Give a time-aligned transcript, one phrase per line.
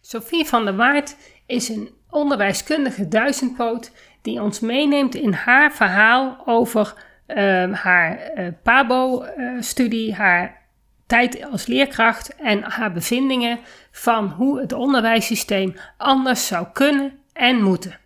[0.00, 1.16] Sophie van der Waard
[1.46, 3.92] is een onderwijskundige duizendpoot
[4.22, 6.94] die ons meeneemt in haar verhaal over
[7.26, 10.58] uh, haar uh, PABO-studie, haar
[11.06, 13.58] tijd als leerkracht en haar bevindingen
[13.90, 17.98] van hoe het onderwijssysteem anders zou kunnen en moeten.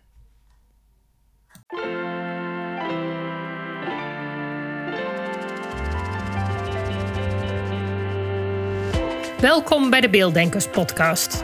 [9.39, 11.43] Welkom bij de Beelddenkers podcast.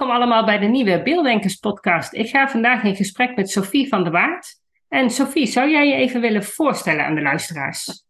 [0.00, 2.12] Welkom allemaal bij de nieuwe Beelddenkers podcast.
[2.12, 4.60] Ik ga vandaag in gesprek met Sophie van der Waard.
[4.88, 8.04] En Sophie, zou jij je even willen voorstellen aan de luisteraars?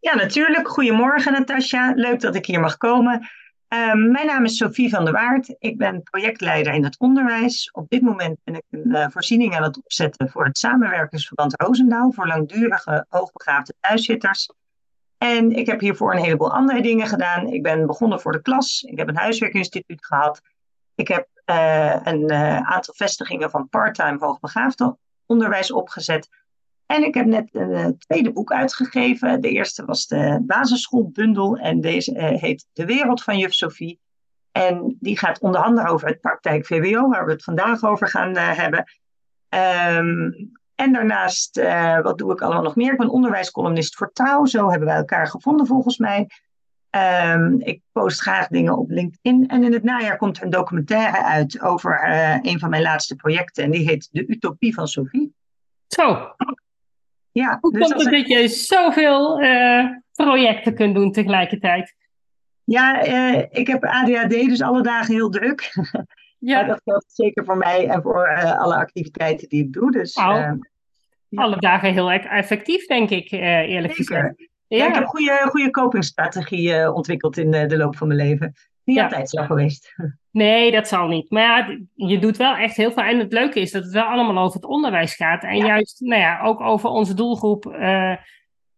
[0.00, 0.68] Ja, natuurlijk.
[0.68, 1.92] Goedemorgen Natasja.
[1.94, 3.28] Leuk dat ik hier mag komen.
[3.68, 5.54] Ehm, mijn naam is Sophie van der Waard.
[5.58, 7.70] Ik ben projectleider in het onderwijs.
[7.70, 12.12] Op dit moment ben ik een uh, voorziening aan het opzetten voor het samenwerkingsverband Roosendaal
[12.12, 14.52] voor langdurige hoogbegaafde thuiszitters.
[15.18, 17.46] En ik heb hiervoor een heleboel andere dingen gedaan.
[17.46, 18.82] Ik ben begonnen voor de klas.
[18.82, 20.40] Ik heb een huiswerkinstituut gehad.
[21.00, 26.28] Ik heb uh, een uh, aantal vestigingen van parttime hoogbegaafde onderwijs opgezet.
[26.86, 29.40] En ik heb net een uh, tweede boek uitgegeven.
[29.40, 34.00] De eerste was de basisschoolbundel en deze heet De Wereld van Juf Sophie.
[34.52, 38.36] En die gaat onder andere over het praktijk VWO, waar we het vandaag over gaan
[38.36, 38.84] hebben.
[39.48, 41.62] Um, en daarnaast,
[42.02, 42.92] wat doe ik allemaal nog meer?
[42.92, 44.46] Ik ben onderwijscolumnist voor taal.
[44.46, 46.28] Zo hebben wij elkaar gevonden volgens mij.
[46.96, 49.48] Um, ik post graag dingen op LinkedIn.
[49.48, 53.16] En in het najaar komt er een documentaire uit over uh, een van mijn laatste
[53.16, 53.64] projecten.
[53.64, 55.34] En die heet De Utopie van Sophie.
[55.86, 56.34] Zo.
[57.32, 61.94] Ja, Hoe dus komt het dat je zoveel uh, projecten kunt doen tegelijkertijd?
[62.64, 65.68] Ja, uh, ik heb ADHD, dus alle dagen heel druk.
[66.42, 66.62] Ja.
[66.62, 69.90] dat geldt zeker voor mij en voor alle activiteiten die ik doe.
[69.90, 70.58] Dus, ja.
[71.34, 74.49] Alle dagen heel effectief, denk ik, eerlijk gezegd.
[74.78, 74.88] Ja.
[74.88, 78.54] ik heb goede, goede copingstrategieën uh, ontwikkeld in de, de, loop van mijn leven.
[78.84, 79.02] Niet ja.
[79.02, 79.94] altijd zo geweest.
[80.32, 81.30] Nee, dat zal niet.
[81.30, 83.02] Maar ja, je doet wel echt heel veel.
[83.02, 85.42] En het leuke is dat het wel allemaal over het onderwijs gaat.
[85.42, 85.66] En ja.
[85.66, 87.66] juist, nou ja, ook over onze doelgroep.
[87.66, 88.16] Uh,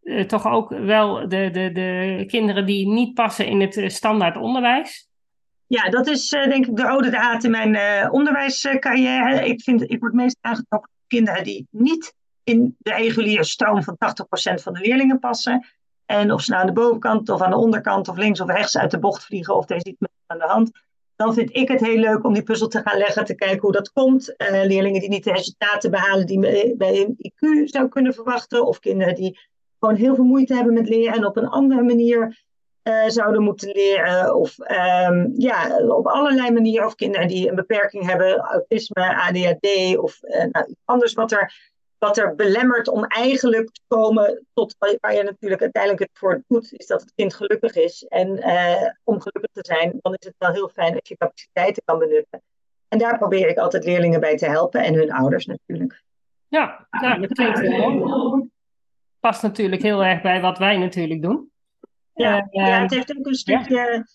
[0.02, 5.08] uh, toch ook wel de, de, de kinderen die niet passen in het standaard onderwijs.
[5.66, 9.46] Ja, dat is denk ik de rode draad in mijn onderwijscarrière.
[9.46, 12.14] Ik, vind, ik word meest aangetrokken door kinderen die niet
[12.44, 15.66] in de reguliere stroom van 80% van de leerlingen passen.
[16.06, 18.78] En of ze nou aan de bovenkant of aan de onderkant of links of rechts
[18.78, 20.70] uit de bocht vliegen of er is iets aan de hand.
[21.16, 23.72] Dan vind ik het heel leuk om die puzzel te gaan leggen, te kijken hoe
[23.72, 24.34] dat komt.
[24.36, 26.38] Uh, leerlingen die niet de resultaten behalen die
[26.76, 28.66] bij een IQ zou kunnen verwachten.
[28.66, 29.38] Of kinderen die
[29.78, 32.42] gewoon heel veel moeite hebben met leren en op een andere manier
[32.82, 34.34] uh, zouden moeten leren.
[34.34, 34.58] Of
[35.08, 36.86] um, ja, op allerlei manieren.
[36.86, 40.20] Of kinderen die een beperking hebben, autisme, ADHD of
[40.52, 41.71] nou, iets anders wat er
[42.02, 46.72] wat er belemmert om eigenlijk te komen tot waar je natuurlijk uiteindelijk het voor doet,
[46.72, 48.04] is dat het kind gelukkig is.
[48.04, 51.82] En uh, om gelukkig te zijn, dan is het wel heel fijn als je capaciteiten
[51.84, 52.42] kan benutten.
[52.88, 56.02] En daar probeer ik altijd leerlingen bij te helpen en hun ouders natuurlijk.
[56.48, 58.50] Ja, ja dat klinkt heel
[59.20, 61.50] Past natuurlijk heel erg bij wat wij natuurlijk doen.
[62.14, 64.06] Ja, uh, ja het heeft ook een stukje, ja.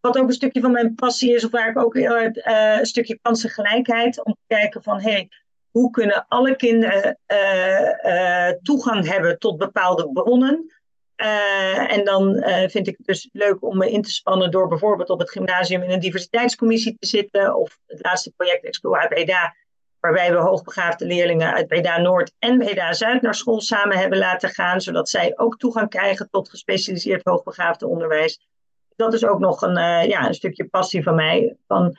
[0.00, 2.78] wat ook een stukje van mijn passie is, of waar ik ook heel erg uh,
[2.78, 5.28] een stukje kansengelijkheid, om te kijken van hé, hey,
[5.70, 10.72] hoe kunnen alle kinderen uh, uh, toegang hebben tot bepaalde bronnen?
[11.16, 15.10] Uh, en dan vind ik het dus leuk om me in te spannen door bijvoorbeeld
[15.10, 17.54] op het gymnasium in een diversiteitscommissie te zitten.
[17.54, 19.54] Of het laatste project Explora Breda,
[20.00, 24.48] waarbij we hoogbegaafde leerlingen uit Breda Noord en Breda Zuid naar school samen hebben laten
[24.48, 28.48] gaan, zodat zij ook toegang krijgen tot gespecialiseerd hoogbegaafde onderwijs.
[28.96, 31.56] Dat is ook nog een, ja, een stukje passie van mij.
[31.66, 31.96] Van,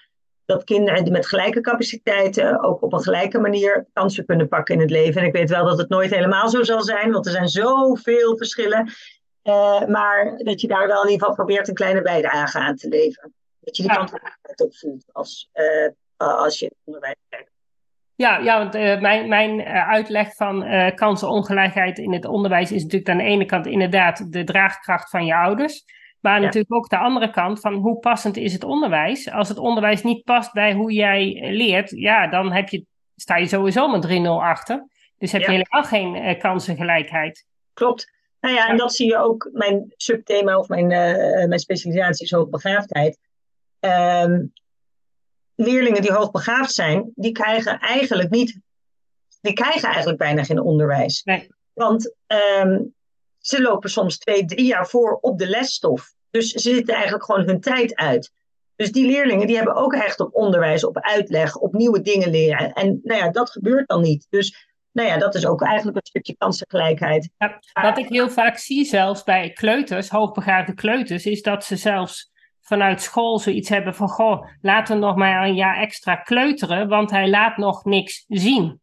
[0.52, 4.90] dat kinderen met gelijke capaciteiten ook op een gelijke manier kansen kunnen pakken in het
[4.90, 5.22] leven.
[5.22, 8.38] En ik weet wel dat het nooit helemaal zo zal zijn, want er zijn zoveel
[8.38, 8.92] verschillen.
[9.44, 12.88] Uh, maar dat je daar wel in ieder geval probeert een kleine bijdrage aan te
[12.88, 13.34] leveren.
[13.60, 13.98] Dat je die ja.
[13.98, 15.88] verantwoordelijkheid ook voelt als, uh,
[16.18, 17.52] als je het onderwijs kijkt.
[18.16, 20.66] Ja, ja want uh, mijn, mijn uitleg van
[20.96, 25.36] kansenongelijkheid in het onderwijs is natuurlijk aan de ene kant inderdaad de draagkracht van je
[25.36, 25.84] ouders.
[26.22, 26.46] Maar ja.
[26.46, 29.32] natuurlijk ook de andere kant van hoe passend is het onderwijs.
[29.32, 32.86] Als het onderwijs niet past bij hoe jij leert, ja, dan heb je,
[33.16, 34.88] sta je sowieso met 3-0 achter.
[35.18, 37.46] Dus heb je helemaal geen uh, kansengelijkheid.
[37.74, 38.12] Klopt.
[38.40, 39.50] Nou ja, en dat zie je ook.
[39.54, 43.20] Mijn subthema of mijn, uh, mijn specialisatie is hoogbegaafdheid.
[43.80, 44.46] Ehm,
[45.56, 48.60] leerlingen die hoogbegaafd zijn, die krijgen eigenlijk niet,
[49.42, 51.24] die krijgen eigenlijk bijna geen onderwijs.
[51.24, 51.48] Nee.
[51.74, 52.94] Want um,
[53.42, 56.14] ze lopen soms twee, drie jaar voor op de lesstof.
[56.30, 58.32] Dus ze zitten eigenlijk gewoon hun tijd uit.
[58.76, 62.74] Dus die leerlingen die hebben ook echt op onderwijs, op uitleg, op nieuwe dingen leren.
[62.74, 64.28] En nou ja, dat gebeurt dan niet.
[64.30, 67.30] Dus nou ja, dat is ook eigenlijk een stukje kansengelijkheid.
[67.82, 73.02] Wat ik heel vaak zie zelfs bij kleuters, hoogbegaafde kleuters, is dat ze zelfs vanuit
[73.02, 77.30] school zoiets hebben van, goh, laten we nog maar een jaar extra kleuteren, want hij
[77.30, 78.81] laat nog niks zien.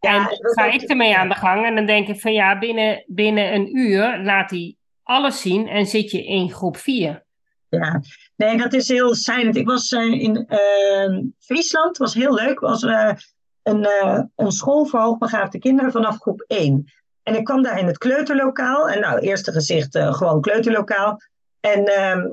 [0.00, 3.04] Ja, en ga ik ermee aan de gang en dan denk ik van ja, binnen,
[3.06, 7.24] binnen een uur laat hij alles zien en zit je in groep 4.
[7.68, 8.00] Ja,
[8.36, 9.56] nee, dat is heel silent.
[9.56, 12.60] Ik was uh, in uh, Friesland, was heel leuk.
[12.60, 13.12] was uh,
[13.62, 16.92] een, uh, een school voor hoogbegaafde kinderen vanaf groep 1.
[17.22, 18.88] En ik kwam daar in het kleuterlokaal.
[18.88, 21.20] En nou, eerste gezicht gewoon kleuterlokaal.
[21.60, 22.26] En ehm,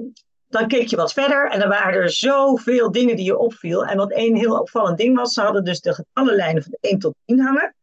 [0.47, 3.85] dan keek je wat verder en dan waren er zoveel dingen die je opviel.
[3.85, 7.15] En wat één heel opvallend ding was, ze hadden dus de getallenlijnen van 1 tot
[7.25, 7.75] 10 hangen.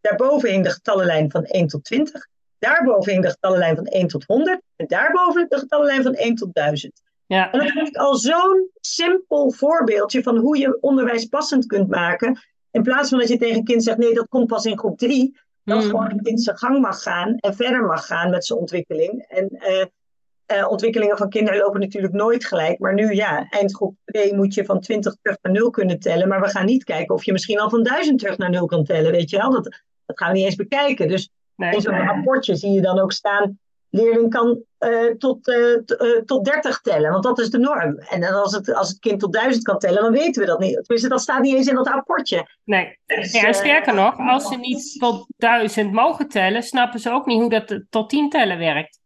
[0.00, 2.26] Daarboven hing de getallenlijn van 1 tot 20.
[2.58, 4.60] Daarboven hing de getallenlijn van 1 tot 100.
[4.76, 7.02] En daarboven de getallenlijn van 1 tot 1000.
[7.26, 7.52] Ja.
[7.52, 12.40] En dat vind ik al zo'n simpel voorbeeldje van hoe je onderwijs passend kunt maken.
[12.70, 14.98] In plaats van dat je tegen een kind zegt, nee, dat komt pas in groep
[14.98, 15.38] 3.
[15.64, 15.88] Dat mm.
[15.88, 19.24] gewoon een kind zijn gang mag gaan en verder mag gaan met zijn ontwikkeling.
[19.28, 19.84] En uh,
[20.52, 22.78] uh, ontwikkelingen van kinderen lopen natuurlijk nooit gelijk.
[22.78, 26.28] Maar nu ja, eindgroep 2 moet je van 20 terug naar 0 kunnen tellen.
[26.28, 28.84] Maar we gaan niet kijken of je misschien al van 1000 terug naar 0 kan
[28.84, 29.12] tellen.
[29.12, 29.64] Weet je wel, dat,
[30.06, 31.08] dat gaan we niet eens bekijken.
[31.08, 32.04] Dus nee, in zo'n nee.
[32.04, 33.58] rapportje zie je dan ook staan.
[33.90, 37.98] Leerling kan uh, tot, uh, tot 30 tellen, want dat is de norm.
[37.98, 40.74] En als het, als het kind tot 1000 kan tellen, dan weten we dat niet.
[40.74, 42.46] Tenminste, dat staat niet eens in dat rapportje.
[42.64, 42.98] Nee.
[43.06, 47.26] Dus, ja, en sterker nog, als ze niet tot 1000 mogen tellen, snappen ze ook
[47.26, 48.97] niet hoe dat tot 10 tellen werkt.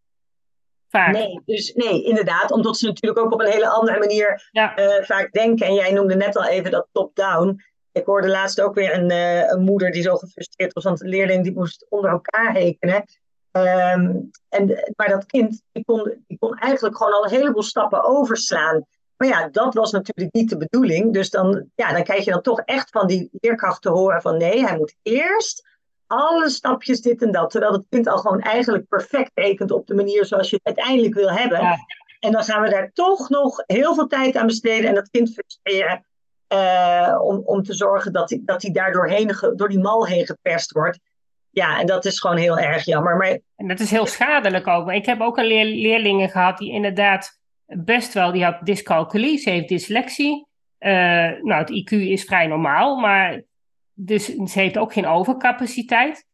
[0.93, 1.13] Vaak.
[1.13, 2.51] Nee, dus nee, inderdaad.
[2.51, 4.79] Omdat ze natuurlijk ook op een hele andere manier ja.
[4.79, 5.67] uh, vaak denken.
[5.67, 7.61] En jij noemde net al even dat top-down.
[7.93, 11.09] Ik hoorde laatst ook weer een, uh, een, moeder die zo gefrustreerd was, want de
[11.09, 13.05] leerling die moest onder elkaar rekenen.
[13.53, 18.05] Um, en, maar dat kind die kon, die kon eigenlijk gewoon al een heleboel stappen
[18.05, 18.87] overslaan.
[19.17, 21.13] Maar ja, dat was natuurlijk niet de bedoeling.
[21.13, 24.37] Dus dan, ja, dan krijg je dan toch echt van die leerkracht te horen van
[24.37, 25.69] nee, hij moet eerst
[26.13, 27.51] alle stapjes dit en dat.
[27.51, 31.15] Terwijl het kind al gewoon eigenlijk perfect rekent op de manier zoals je het uiteindelijk
[31.15, 31.61] wil hebben.
[31.61, 31.77] Ja.
[32.21, 35.33] En dan gaan we daar toch nog heel veel tijd aan besteden en dat kind
[35.33, 36.05] frustreren.
[36.49, 40.73] Uh, om, om te zorgen dat hij dat daardoor heen, door die mal heen geperst
[40.73, 40.99] wordt.
[41.51, 43.17] Ja, en dat is gewoon heel erg jammer.
[43.17, 43.39] Maar...
[43.57, 44.91] En dat is heel schadelijk ook.
[44.91, 49.51] Ik heb ook een leer, leerlingen gehad die inderdaad best wel, die had dyscalculie, ze
[49.51, 50.47] heeft dyslexie.
[50.79, 50.91] Uh,
[51.43, 53.43] nou, het IQ is vrij normaal, maar
[53.95, 56.27] dus ze heeft ook geen overcapaciteit.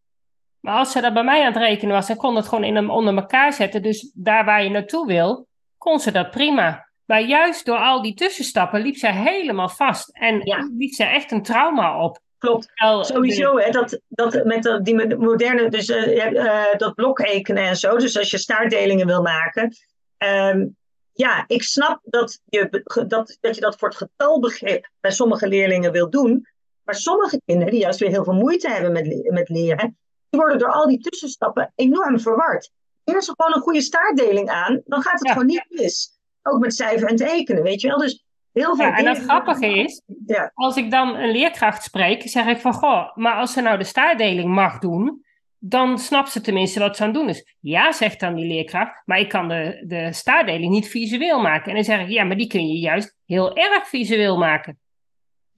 [0.60, 2.74] Maar als ze dat bij mij aan het rekenen was, dan kon het gewoon in
[2.74, 3.82] hem onder elkaar zetten.
[3.82, 5.46] Dus daar waar je naartoe wil,
[5.78, 6.88] kon ze dat prima.
[7.04, 10.16] Maar juist door al die tussenstappen liep ze helemaal vast.
[10.16, 10.70] En ja.
[10.78, 12.18] liep ze echt een trauma op.
[12.38, 12.72] Klopt.
[13.00, 17.96] Sowieso, hè, dat, dat met die moderne, dus uh, uh, dat blokrekenen en zo.
[17.96, 19.76] Dus als je staartdelingen wil maken.
[20.18, 20.76] Um,
[21.12, 25.92] ja, ik snap dat je, dat, dat je dat voor het getalbegrip bij sommige leerlingen
[25.92, 26.46] wil doen.
[26.88, 29.98] Maar sommige kinderen die juist weer heel veel moeite hebben met, met leren,
[30.28, 32.70] die worden door al die tussenstappen enorm verward.
[33.04, 35.32] Eerst gewoon een goede staartdeling aan, dan gaat het ja.
[35.32, 36.18] gewoon niet mis.
[36.42, 37.98] Ook met cijfer en tekenen, weet je wel.
[37.98, 40.50] Dus heel veel ja, en het grappige is, ja.
[40.54, 43.84] als ik dan een leerkracht spreek, zeg ik van, goh, maar als ze nou de
[43.84, 45.24] staardeling mag doen,
[45.58, 47.56] dan snapt ze tenminste wat ze aan het doen is.
[47.60, 51.68] Ja, zegt dan die leerkracht, maar ik kan de, de staardeling niet visueel maken.
[51.68, 54.78] En dan zeg ik, ja, maar die kun je juist heel erg visueel maken.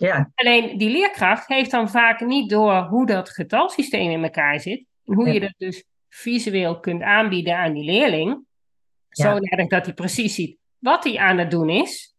[0.01, 0.31] Ja.
[0.35, 4.85] Alleen die leerkracht heeft dan vaak niet door hoe dat getalsysteem in elkaar zit.
[5.05, 5.33] En hoe ja.
[5.33, 8.29] je dat dus visueel kunt aanbieden aan die leerling.
[9.09, 9.25] Ja.
[9.25, 12.15] Zodanig dat hij precies ziet wat hij aan het doen is.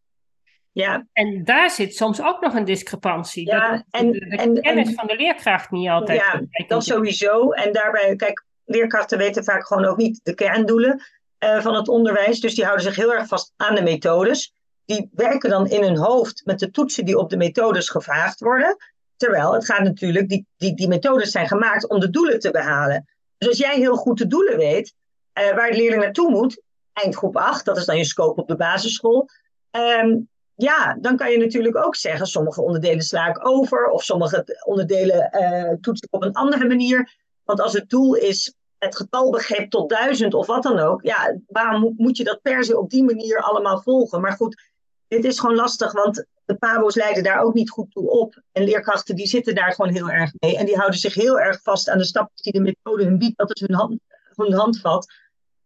[0.72, 1.08] Ja.
[1.14, 3.48] En daar zit soms ook nog een discrepantie.
[3.48, 6.20] Ja, dat en, de, de en, kennis en, van de leerkracht niet altijd.
[6.20, 7.52] Ja, dat sowieso.
[7.52, 11.04] En daarbij, kijk, leerkrachten weten vaak gewoon ook niet de kerndoelen
[11.40, 12.40] uh, van het onderwijs.
[12.40, 14.54] Dus die houden zich heel erg vast aan de methodes
[14.92, 18.78] die werken dan in hun hoofd met de toetsen die op de methodes gevraagd worden.
[19.16, 23.08] Terwijl het gaat natuurlijk, die, die, die methodes zijn gemaakt om de doelen te behalen.
[23.38, 24.94] Dus als jij heel goed de doelen weet,
[25.40, 26.62] uh, waar de leerling naartoe moet,
[26.94, 29.30] eindgroep 8, dat is dan je scope op de basisschool.
[29.72, 34.62] Um, ja, dan kan je natuurlijk ook zeggen, sommige onderdelen sla ik over, of sommige
[34.66, 37.18] onderdelen uh, toets ik op een andere manier.
[37.44, 41.94] Want als het doel is het getalbegrip tot duizend of wat dan ook, ja, waarom
[41.98, 44.22] moet je dat per se op die manier allemaal volgen?
[44.22, 44.71] Maar goed,
[45.12, 48.42] dit is gewoon lastig, want de PABO's leiden daar ook niet goed toe op.
[48.52, 50.58] En leerkrachten die zitten daar gewoon heel erg mee.
[50.58, 53.38] En die houden zich heel erg vast aan de stappen die de methode hun biedt.
[53.38, 54.00] Dat is hun hand,
[54.36, 55.14] een handvat.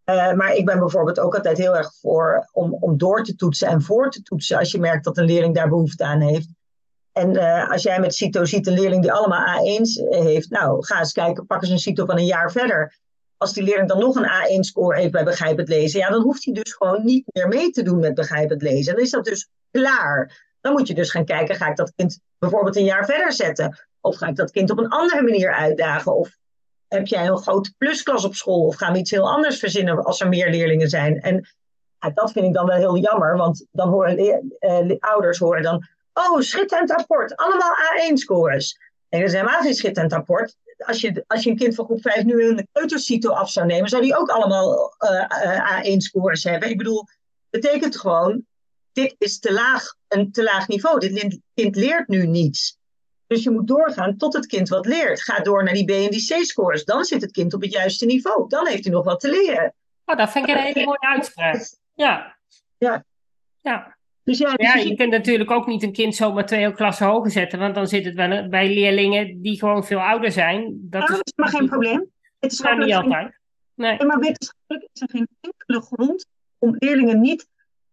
[0.06, 3.68] Uh, maar ik ben bijvoorbeeld ook altijd heel erg voor om, om door te toetsen
[3.68, 6.48] en voor te toetsen als je merkt dat een leerling daar behoefte aan heeft.
[7.12, 11.00] En uh, als jij met CITO ziet een leerling die allemaal A1's heeft, nou ga
[11.00, 13.00] eens kijken, pak eens een CITO van een jaar verder.
[13.38, 16.54] Als die leerling dan nog een A1-score heeft bij begrijpend lezen, ja, dan hoeft hij
[16.54, 18.94] dus gewoon niet meer mee te doen met begrijpend lezen.
[18.94, 20.44] Dan is dat dus klaar.
[20.62, 23.78] Dan moet je dus gaan kijken, ga ik dat kind bijvoorbeeld een jaar verder zetten?
[24.02, 26.16] Of ga ik dat kind op een andere manier uitdagen?
[26.16, 26.38] Of
[26.88, 28.66] heb jij een grote plusklas op school?
[28.66, 31.22] Of gaan we iets heel anders verzinnen als er meer leerlingen zijn?
[31.22, 31.48] En
[32.00, 34.20] ja, dat vind ik dan wel heel jammer, want dan horen
[34.60, 38.80] uh, ouders horen dan, oh, schitterend rapport, allemaal A1-scores.
[39.10, 40.58] En dat is helemaal geen schitterend rapport.
[40.78, 43.90] Als je, als je een kind van groep 5 nu een kleutercito af zou nemen,
[43.90, 46.70] zou die ook allemaal uh, uh, A1-scores hebben.
[46.70, 47.08] Ik bedoel,
[47.50, 48.46] betekent gewoon,
[48.92, 51.00] dit is te laag, een te laag niveau.
[51.00, 52.78] Dit kind leert nu niets.
[53.28, 55.24] Dus je moet doorgaan tot het kind wat leert.
[55.24, 56.86] Ga door naar die B- en die C-scores.
[56.86, 58.48] Dan zit het kind op het juiste niveau.
[58.50, 59.74] Dan heeft hij nog wat te leren.
[60.06, 61.70] Oh, dat vind ik een hele mooie uitspraak.
[61.94, 62.38] Ja.
[62.78, 63.06] Ja.
[63.62, 63.95] Ja.
[64.26, 67.32] Dus ja, dus ja, je kunt natuurlijk ook niet een kind zomaar twee klassen hoger
[67.32, 70.78] zetten, want dan zit het wel bij leerlingen die gewoon veel ouder zijn.
[70.82, 72.12] Dat is, maar geen probleem.
[72.40, 73.40] Het is niet altijd.
[73.76, 74.06] Nee.
[74.06, 76.28] Maar wetenschappelijk is er geen enkele grond
[76.60, 77.48] om leerlingen niet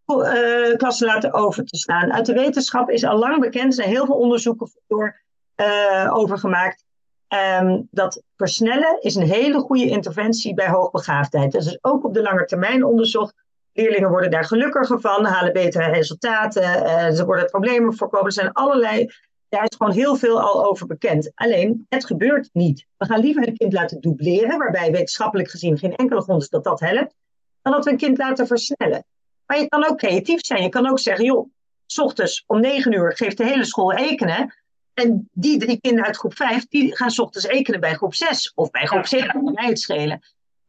[0.07, 2.13] uh, klassen laten over te staan.
[2.13, 5.23] Uit de wetenschap is al lang bekend, er zijn heel veel onderzoeken door
[5.57, 6.85] uh, over gemaakt.
[7.61, 11.53] Um, dat versnellen is een hele goede interventie bij hoogbegaafdheid.
[11.53, 13.35] Dat is ook op de lange termijn onderzocht.
[13.73, 18.27] Leerlingen worden daar gelukkiger van, halen betere resultaten, uh, ze worden problemen voorkomen.
[18.27, 19.11] Er zijn allerlei,
[19.49, 21.33] daar is gewoon heel veel al over bekend.
[21.35, 22.87] Alleen, het gebeurt niet.
[22.97, 26.65] We gaan liever een kind laten dubleren, waarbij wetenschappelijk gezien geen enkele grond is dat
[26.65, 27.15] dat helpt,
[27.63, 29.05] dan dat we een kind laten versnellen.
[29.47, 30.63] Maar je kan ook creatief zijn.
[30.63, 31.51] Je kan ook zeggen, joh,
[31.87, 34.55] s ochtends om negen uur geeft de hele school rekenen.
[34.95, 38.53] En die drie kinderen uit groep 5, die gaan s ochtends rekenen bij groep 6
[38.55, 40.23] of bij groep 7, kan mij het schelen.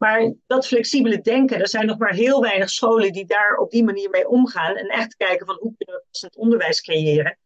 [0.04, 3.84] Maar dat flexibele denken, er zijn nog maar heel weinig scholen die daar op die
[3.84, 4.76] manier mee omgaan.
[4.76, 7.38] En echt kijken van hoe kunnen we passend onderwijs creëren.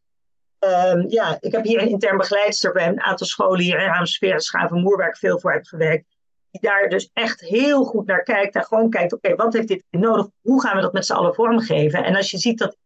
[0.60, 4.44] Um, ja, ik heb hier een intern begeleidster bij een aantal scholen hier in Amersfoort,
[4.44, 6.06] Schaven, Moer, waar ik veel voor heb gewerkt.
[6.52, 8.56] Die daar dus echt heel goed naar kijkt.
[8.56, 10.28] En gewoon kijkt, oké, wat heeft dit nodig?
[10.42, 12.04] Hoe gaan we dat met z'n allen vormgeven?
[12.04, 12.78] En als je ziet dat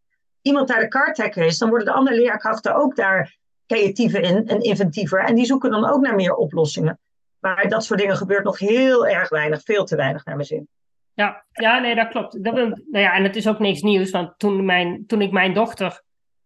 [0.42, 3.38] iemand daar de karttrekker is, dan worden de andere leerkrachten ook daar
[3.68, 5.20] creatiever in en inventiever.
[5.20, 7.00] En die zoeken dan ook naar meer oplossingen.
[7.42, 10.68] Maar dat soort dingen gebeurt nog heel erg weinig, veel te weinig naar mijn zin.
[11.14, 12.44] Ja, ja nee, dat klopt.
[12.44, 15.54] Dat, nou ja, en het is ook niks nieuws, want toen, mijn, toen ik mijn
[15.54, 16.02] dochter,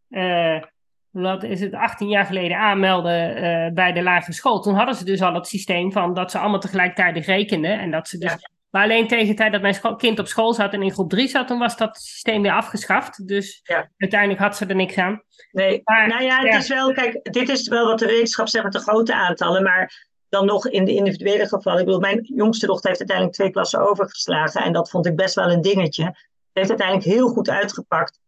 [0.09, 0.61] uh,
[1.09, 5.05] wat is het, 18 jaar geleden aanmeldde uh, bij de lagere school, toen hadden ze
[5.05, 7.79] dus al het systeem van dat ze allemaal tegelijkertijd rekenden.
[7.79, 8.37] En dat ze dus
[8.75, 11.27] maar alleen tegen de tijd dat mijn kind op school zat en in groep 3
[11.27, 13.27] zat, toen was dat systeem weer afgeschaft.
[13.27, 13.61] Dus
[13.97, 15.21] uiteindelijk had ze er niks aan.
[15.51, 18.63] Nee, maar, nou ja, het is wel, kijk, dit is wel wat de wetenschap zegt
[18.63, 21.79] met de grote aantallen, maar dan nog in de individuele gevallen.
[21.79, 25.35] Ik bedoel, mijn jongste dochter heeft uiteindelijk twee klassen overgeslagen en dat vond ik best
[25.35, 26.03] wel een dingetje.
[26.03, 26.15] Het
[26.53, 28.19] heeft uiteindelijk heel goed uitgepakt.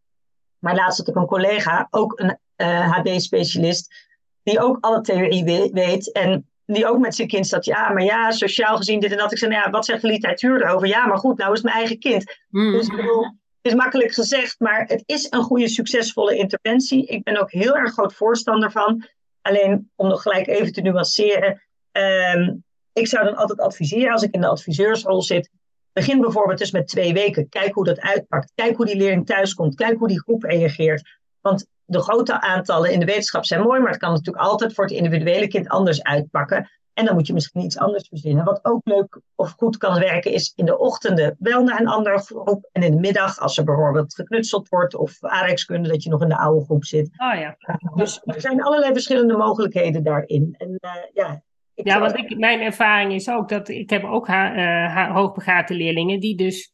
[0.60, 4.08] Maar laatst had ik een collega, ook een uh, eh, HB-specialist,
[4.44, 6.12] die ook alle theorie weet.
[6.12, 9.32] En die ook met zijn kind staat, ja, maar ja, sociaal gezien dit en dat.
[9.32, 10.88] Ik zei, nou ja, wat zegt de literatuur erover?
[10.88, 12.38] Ja, maar goed, nou is mijn eigen kind.
[12.50, 12.72] Mm.
[12.72, 17.06] Dus ik bedoel, het is makkelijk gezegd, maar het is een goede, succesvolle interventie.
[17.06, 19.06] Ik ben ook heel erg groot voorstander van.
[19.42, 21.62] Alleen, om nog gelijk even te nuanceren.
[21.98, 22.64] Um,
[22.94, 25.50] ik zou dan altijd adviseren, als ik in de adviseursrol zit,
[25.94, 27.50] begin bijvoorbeeld dus met twee weken.
[27.50, 28.52] Kijk hoe dat uitpakt.
[28.56, 29.76] Kijk hoe die leerling thuiskomt.
[29.76, 31.18] Kijk hoe die groep reageert.
[31.42, 34.84] Want de grote aantallen in de wetenschap zijn mooi, maar het kan natuurlijk altijd voor
[34.84, 36.70] het individuele kind anders uitpakken.
[36.94, 38.46] En dan moet je misschien iets anders verzinnen.
[38.46, 42.20] Wat ook leuk of goed kan werken, is in de ochtenden wel naar een andere
[42.20, 42.70] groep.
[42.72, 46.30] En in de middag, als er bijvoorbeeld geknutseld wordt of aardrijkskunde, dat je nog in
[46.30, 47.10] de oude groep zit.
[47.18, 47.58] Oh ja.
[47.96, 50.56] Dus er zijn allerlei verschillende mogelijkheden daarin.
[50.58, 51.42] En uh, ja,
[51.84, 56.20] ja, want ik, mijn ervaring is ook dat ik heb ook ha, uh, hoogbegaafde leerlingen
[56.20, 56.74] die dus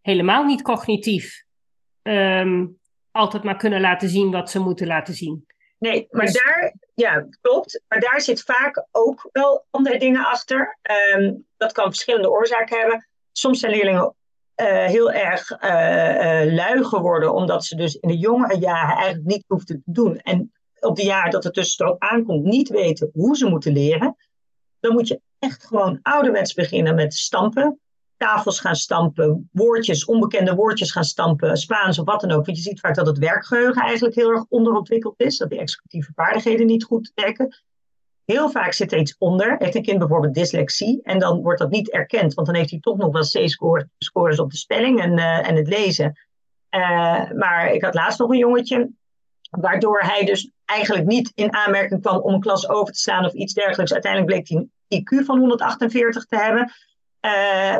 [0.00, 1.44] helemaal niet cognitief
[2.02, 2.78] um,
[3.10, 5.46] altijd maar kunnen laten zien wat ze moeten laten zien.
[5.78, 7.82] Nee, maar dus- daar, ja, klopt.
[7.88, 10.78] Maar daar zit vaak ook wel andere dingen achter.
[11.16, 13.08] Um, dat kan verschillende oorzaken hebben.
[13.32, 14.14] Soms zijn leerlingen
[14.56, 19.26] uh, heel erg uh, uh, lui geworden, omdat ze dus in de jongere jaren eigenlijk
[19.26, 20.18] niet hoefden te doen.
[20.18, 24.16] En op de jaren dat het tussenstrook aankomt, niet weten hoe ze moeten leren.
[24.80, 27.80] Dan moet je echt gewoon ouderwets beginnen met stampen
[28.20, 32.44] tafels gaan stampen, woordjes, onbekende woordjes gaan stampen, Spaans of wat dan ook.
[32.46, 36.12] Want je ziet vaak dat het werkgeheugen eigenlijk heel erg onderontwikkeld is, dat die executieve
[36.14, 37.56] vaardigheden niet goed werken.
[38.24, 39.56] Heel vaak zit er iets onder.
[39.58, 42.80] Heeft een kind bijvoorbeeld dyslexie en dan wordt dat niet erkend, want dan heeft hij
[42.80, 46.18] toch nog wel C-scores op de spelling en, uh, en het lezen.
[46.70, 48.90] Uh, maar ik had laatst nog een jongetje,
[49.50, 53.32] waardoor hij dus eigenlijk niet in aanmerking kwam om een klas over te slaan of
[53.32, 53.92] iets dergelijks.
[53.92, 56.72] Uiteindelijk bleek hij een IQ van 148 te hebben.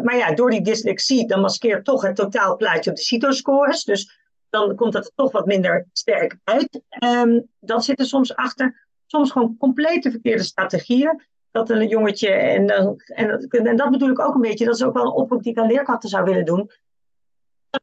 [0.05, 3.85] maar ja, door die dyslexie, dan maskeert toch het totaalplaatje op de CITO-scores.
[3.85, 4.19] Dus
[4.51, 6.81] dan komt dat toch wat minder sterk uit.
[7.05, 11.23] Um, dan zit er soms achter, soms gewoon complete verkeerde strategieën.
[11.51, 14.95] Dat een jongetje, en, en, en dat bedoel ik ook een beetje, dat is ook
[14.95, 16.71] wel een oproep die ik aan leerkrachten zou willen doen.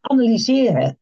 [0.01, 0.99] Analyseren.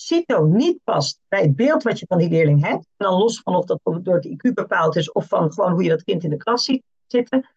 [0.00, 3.40] CITO niet past bij het beeld wat je van die leerling hebt, en dan los
[3.40, 6.24] van of dat door het IQ bepaald is of van gewoon hoe je dat kind
[6.24, 7.48] in de klas ziet zitten,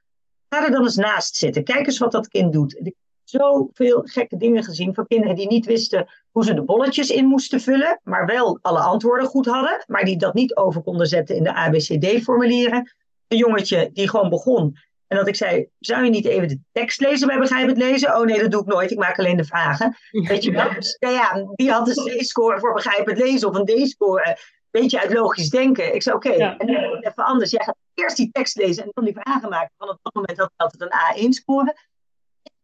[0.50, 1.64] ga er dan eens naast zitten.
[1.64, 2.78] Kijk eens wat dat kind doet.
[2.78, 2.94] Ik heb
[3.24, 7.62] zoveel gekke dingen gezien van kinderen die niet wisten hoe ze de bolletjes in moesten
[7.62, 11.44] vullen, maar wel alle antwoorden goed hadden, maar die dat niet over konden zetten in
[11.44, 12.94] de ABCD-formulieren.
[13.28, 14.78] Een jongetje die gewoon begon
[15.12, 18.18] en dat ik zei, zou je niet even de tekst lezen bij begrijpend lezen?
[18.18, 19.98] Oh nee, dat doe ik nooit, ik maak alleen de vragen.
[20.12, 20.74] Weet je wel?
[20.74, 24.38] Dus, nou ja, die had een C-score voor begrijpend lezen of een D-score.
[24.70, 25.96] Beetje uit logisch denken.
[25.96, 27.52] Ik zei, oké, en dan even anders.
[27.52, 29.72] Jij gaat eerst die tekst lezen en dan die vragen maken.
[29.78, 31.76] Van op dat moment had het een A1-score.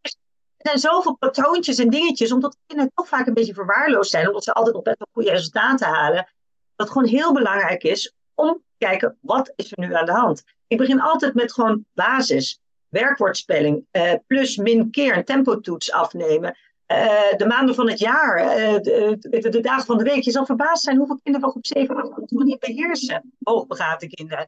[0.01, 0.11] Er
[0.57, 4.53] zijn zoveel patroontjes en dingetjes, omdat kinderen toch vaak een beetje verwaarloosd zijn, omdat ze
[4.53, 6.27] altijd nog best wel goede resultaten halen.
[6.75, 10.11] Dat het gewoon heel belangrijk is om te kijken, wat is er nu aan de
[10.11, 10.43] hand?
[10.67, 12.61] Ik begin altijd met gewoon basis.
[12.89, 16.57] Werkwoordspelling, uh, plus, min, keer, een tempotoets afnemen.
[16.91, 19.17] Uh, de maanden van het jaar, uh, de,
[19.49, 20.23] de, dagen van de week.
[20.23, 21.95] Je zal verbaasd zijn hoeveel kinderen van groep 7
[22.25, 23.33] nog niet beheersen.
[23.43, 24.47] Hoogbegaafde kinderen.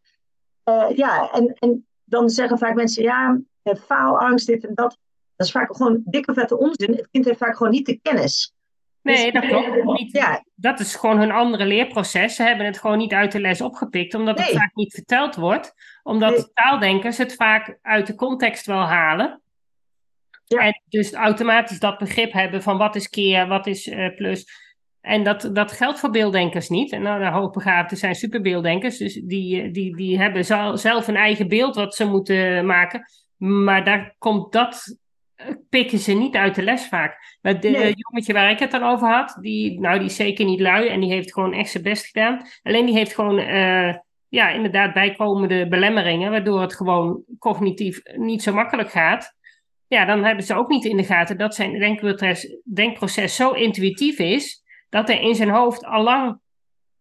[0.95, 3.39] ja, en, en dan zeggen vaak mensen, ja,
[3.85, 4.97] faalangst, dit en dat.
[5.35, 6.91] Dat is vaak gewoon dikke vette onzin.
[6.91, 8.53] Het kind heeft vaak gewoon niet de kennis.
[9.01, 10.11] Nee, dus, dat klopt niet.
[10.11, 10.43] Ja.
[10.55, 12.35] Dat is gewoon hun andere leerproces.
[12.35, 15.73] Ze hebben het gewoon niet uit de les opgepikt, omdat het vaak niet verteld wordt.
[16.03, 19.41] Omdat taaldenkers het vaak uit de context wel halen.
[20.45, 20.59] Ja.
[20.59, 24.45] En dus automatisch dat begrip hebben van wat is keer, wat is uh, plus.
[25.01, 26.91] En dat, dat geldt voor beelddenkers niet.
[26.91, 28.97] En nou, de hoogbegaafden zijn superbeelddenkers.
[28.97, 30.45] Dus die, die, die hebben
[30.79, 33.03] zelf een eigen beeld wat ze moeten maken.
[33.37, 34.97] Maar daar komt dat
[35.69, 37.37] pikken ze niet uit de les vaak.
[37.41, 40.87] De jongetje waar ik het dan over had, die, nou, die is zeker niet lui
[40.87, 42.41] en die heeft gewoon echt zijn best gedaan.
[42.63, 43.95] Alleen die heeft gewoon, uh,
[44.27, 49.37] ja, inderdaad bijkomende belemmeringen, waardoor het gewoon cognitief niet zo makkelijk gaat.
[49.87, 54.19] Ja, dan hebben ze ook niet in de gaten dat zijn denkproces, denkproces zo intuïtief
[54.19, 56.39] is, dat hij in zijn hoofd allang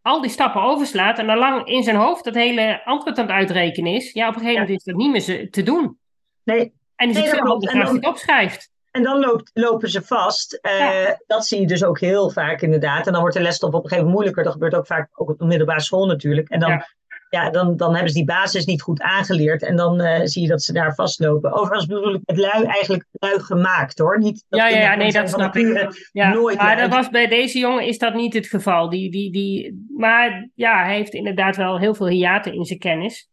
[0.03, 3.93] al die stappen overslaat en allang in zijn hoofd dat hele antwoord aan het uitrekenen
[3.93, 4.13] is.
[4.13, 5.99] Ja, op een gegeven moment is dat niet meer te doen.
[6.45, 8.71] Nee, en is het veel handiger als je het opschrijft.
[8.91, 10.59] En dan loopt, lopen ze vast.
[10.63, 13.07] Uh, Dat zie je dus ook heel vaak inderdaad.
[13.07, 14.45] En dan wordt de lesstof op een gegeven moment moeilijker.
[14.45, 16.49] Dat gebeurt ook vaak ook op de middelbare school natuurlijk.
[16.49, 16.87] En dan, ja.
[17.29, 19.63] ja dan, dan hebben ze die basis niet goed aangeleerd.
[19.63, 21.53] En dan uh, zie je dat ze daar vastlopen.
[21.53, 24.19] Overigens bedoel ik met lui eigenlijk lui gemaakt hoor.
[24.19, 26.09] Niet dat ja, ja, ja nee, dat snap ik.
[26.13, 28.89] Ja, nooit maar dat was, bij deze jongen is dat niet het geval.
[28.89, 33.29] Die, die, die, maar ja, hij heeft inderdaad wel heel veel hiaten in zijn kennis.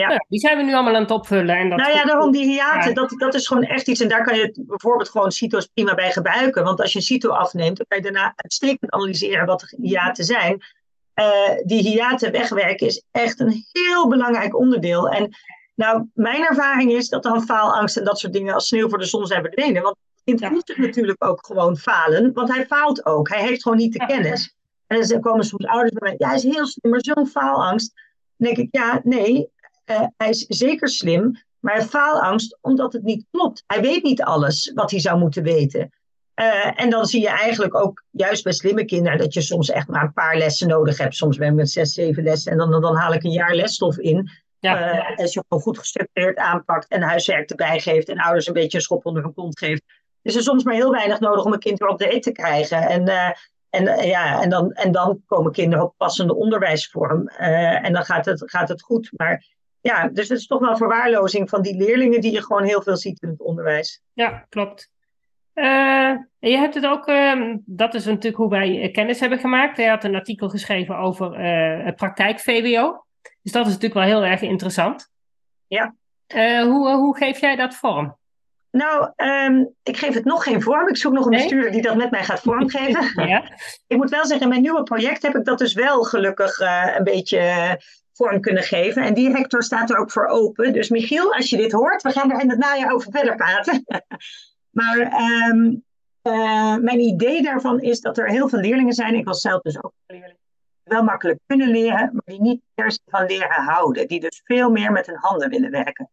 [0.00, 0.24] Ja.
[0.28, 1.56] die zijn we nu allemaal aan het opvullen.
[1.56, 4.00] En dat nou ja, daarom die hiaten, dat, dat is gewoon echt iets.
[4.00, 6.64] En daar kan je bijvoorbeeld gewoon CITO's prima bij gebruiken.
[6.64, 10.24] Want als je een CITO afneemt, dan kan je daarna uitstekend analyseren wat de hiaten
[10.24, 10.62] zijn.
[11.14, 11.26] Uh,
[11.64, 15.08] die hiaten wegwerken is echt een heel belangrijk onderdeel.
[15.08, 15.36] En
[15.74, 19.04] nou, mijn ervaring is dat dan faalangst en dat soort dingen als sneeuw voor de
[19.04, 19.82] zon zijn verdwenen.
[19.82, 23.28] Want het kind moet natuurlijk ook gewoon falen, want hij faalt ook.
[23.28, 24.54] Hij heeft gewoon niet de kennis.
[24.86, 27.92] En dan komen soms ouders bij mij, ja, hij is heel slim, maar zo'n faalangst.
[28.36, 29.50] Dan denk ik, ja, nee,
[29.90, 33.62] uh, hij is zeker slim, maar faalangst omdat het niet klopt.
[33.66, 35.90] Hij weet niet alles wat hij zou moeten weten.
[36.40, 39.88] Uh, en dan zie je eigenlijk ook, juist bij slimme kinderen, dat je soms echt
[39.88, 41.16] maar een paar lessen nodig hebt.
[41.16, 43.98] Soms ben ik met zes, zeven lessen en dan, dan haal ik een jaar lesstof
[43.98, 44.30] in.
[44.58, 44.94] Ja.
[44.94, 48.76] Uh, als je gewoon goed gestructureerd aanpakt en huiswerk erbij geeft en ouders een beetje
[48.76, 49.82] een schop onder hun kont geeft.
[50.22, 52.32] is er soms maar heel weinig nodig om een kind weer op de rit te
[52.32, 52.78] krijgen.
[52.78, 53.30] En, uh,
[53.70, 57.28] en, ja, en, dan, en dan komen kinderen op passende onderwijsvorm.
[57.28, 59.10] en dan gaat het, gaat het goed.
[59.16, 59.55] Maar
[59.86, 62.96] ja, dus het is toch wel verwaarlozing van die leerlingen die je gewoon heel veel
[62.96, 64.02] ziet in het onderwijs.
[64.12, 64.90] Ja, klopt.
[65.54, 69.76] Uh, je hebt het ook, uh, dat is natuurlijk hoe wij eh, kennis hebben gemaakt.
[69.76, 73.04] Hij had een artikel geschreven over uh, praktijk VWO.
[73.42, 75.10] Dus dat is natuurlijk wel heel erg interessant.
[75.66, 75.94] Ja.
[76.62, 78.16] hoe, hoe geef jij dat vorm?
[78.70, 80.88] Nou, um, ik geef het nog geen vorm.
[80.88, 81.40] Ik zoek nog een nee?
[81.40, 83.26] bestuurder die dat met mij gaat vormgeven.
[83.28, 83.42] ja.
[83.86, 86.58] ik moet wel zeggen, in mijn nieuwe project heb ik dat dus wel gelukkig
[86.96, 87.40] een beetje
[88.16, 89.02] vorm kunnen geven.
[89.02, 90.72] En die rector staat er ook voor open.
[90.72, 93.84] Dus Michiel, als je dit hoort, we gaan er in het najaar over verder praten.
[94.78, 95.84] maar um,
[96.82, 99.14] mijn idee daarvan is dat er heel veel leerlingen zijn.
[99.14, 100.38] Ik was zelf dus ook een leerling.
[100.82, 104.08] Wel makkelijk kunnen leren, maar die niet per van leren houden.
[104.08, 106.10] Die dus veel meer met hun handen willen werken.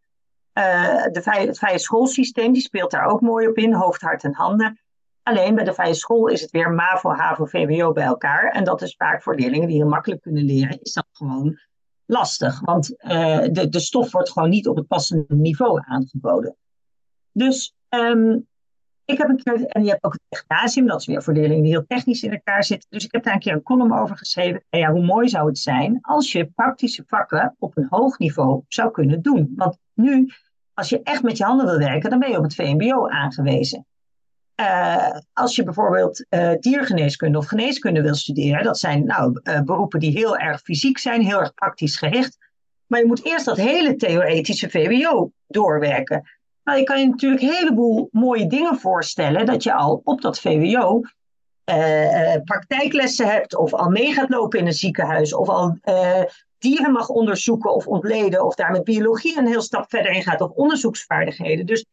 [0.54, 4.24] Uh, de vrije, het vrije schoolsysteem die speelt daar ook mooi op in, hoofd, hart
[4.24, 4.80] en handen.
[5.24, 8.52] Alleen bij de vrije school is het weer MAVO, HAVO, VWO bij elkaar.
[8.52, 11.60] En dat is vaak voor leerlingen die heel makkelijk kunnen leren, is dat gewoon
[12.06, 12.60] lastig.
[12.60, 16.56] Want uh, de, de stof wordt gewoon niet op het passende niveau aangeboden.
[17.32, 18.39] Dus Ehm,
[19.06, 21.63] ik heb een keer, en je hebt ook het technasium, dat is weer voor leerlingen
[21.63, 22.89] die heel technisch in elkaar zitten.
[22.89, 24.63] Dus ik heb daar een keer een column over geschreven.
[24.70, 28.63] En ja, hoe mooi zou het zijn als je praktische vakken op een hoog niveau
[28.68, 29.54] zou kunnen doen.
[29.56, 30.30] Want nu,
[30.74, 33.86] als je echt met je handen wil werken, dan ben je op het VMBO aangewezen.
[34.56, 40.00] Uh, als je bijvoorbeeld uh, diergeneeskunde of geneeskunde wil studeren, dat zijn nou, uh, beroepen
[40.00, 42.38] die heel erg fysiek zijn, heel erg praktisch gericht.
[42.88, 46.30] Maar je moet eerst dat hele theoretische VWO doorwerken.
[46.63, 50.39] Nou, je kan je natuurlijk een heleboel mooie dingen voorstellen dat je al op dat
[50.39, 51.02] VWO
[52.44, 55.78] praktijklessen hebt, of al mee gaat lopen in een ziekenhuis, of al
[56.58, 60.42] dieren mag onderzoeken of ontleden, of daar met biologie een heel stap verder in gaat,
[60.42, 61.66] of onderzoeksvaardigheden.
[61.66, 61.86] Dus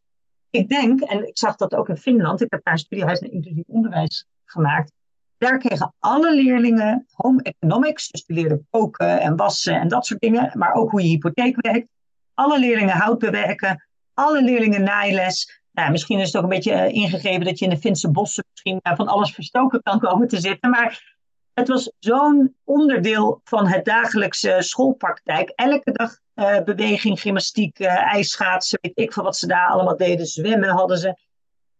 [0.51, 3.29] ik denk, en ik zag dat ook in Finland, ik heb daar een studiehuis naar
[3.29, 4.91] inclusief onderwijs gemaakt.
[5.37, 10.19] Daar kregen alle leerlingen home economics, dus die leerden koken en wassen en dat soort
[10.19, 11.87] dingen, maar ook hoe je hypotheek werkt.
[12.33, 15.61] Alle leerlingen hout bewerken, alle leerlingen naailes.
[15.71, 18.43] Nou, misschien is het ook een beetje eh, ingegeven dat je in de Finse bossen
[18.51, 20.69] misschien eh, van alles verstoken kan komen te zitten.
[20.69, 21.17] Maar
[21.53, 25.49] het was zo'n onderdeel van het dagelijkse schoolpraktijk.
[25.55, 30.25] Elke dag uh, beweging, gymnastiek, uh, ijsschaatsen, weet ik van wat ze daar allemaal deden.
[30.25, 31.17] Zwemmen hadden ze.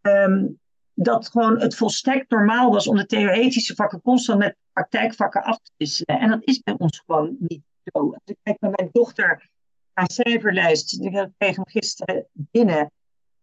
[0.01, 0.59] Um,
[0.93, 5.71] dat gewoon het volstrekt normaal was om de theoretische vakken constant met praktijkvakken af te
[5.77, 6.19] wisselen.
[6.19, 7.99] En dat is bij ons gewoon niet zo.
[7.99, 9.49] Als ik kijk naar mijn dochter,
[9.93, 12.91] haar cijferlijst, die kreeg hem gisteren binnen.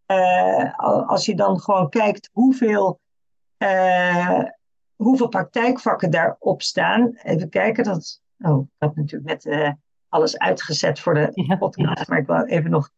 [0.07, 0.79] Uh,
[1.09, 3.01] als je dan gewoon kijkt hoeveel,
[4.97, 7.19] hoeveel praktijkvakken daarop staan.
[7.23, 9.77] Even kijken, dat, oh, ik had natuurlijk net
[10.09, 12.91] alles uitgezet voor de podcast, maar ik wil even nog.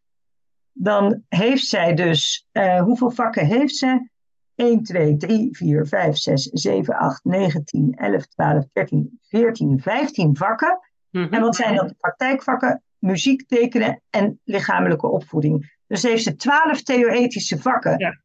[0.73, 4.09] Dan heeft zij dus, uh, hoeveel vakken heeft ze?
[4.55, 10.37] 1, 2, 3, 4, 5, 6, 7, 8, 9, 10, 11, 12, 13, 14, 15
[10.37, 10.79] vakken.
[11.11, 11.33] Mm -hmm.
[11.33, 11.95] En wat zijn dat?
[11.99, 15.79] Praktijkvakken, muziek, tekenen en lichamelijke opvoeding.
[15.87, 17.99] Dus heeft ze 12 theoretische vakken.
[17.99, 18.21] Ja.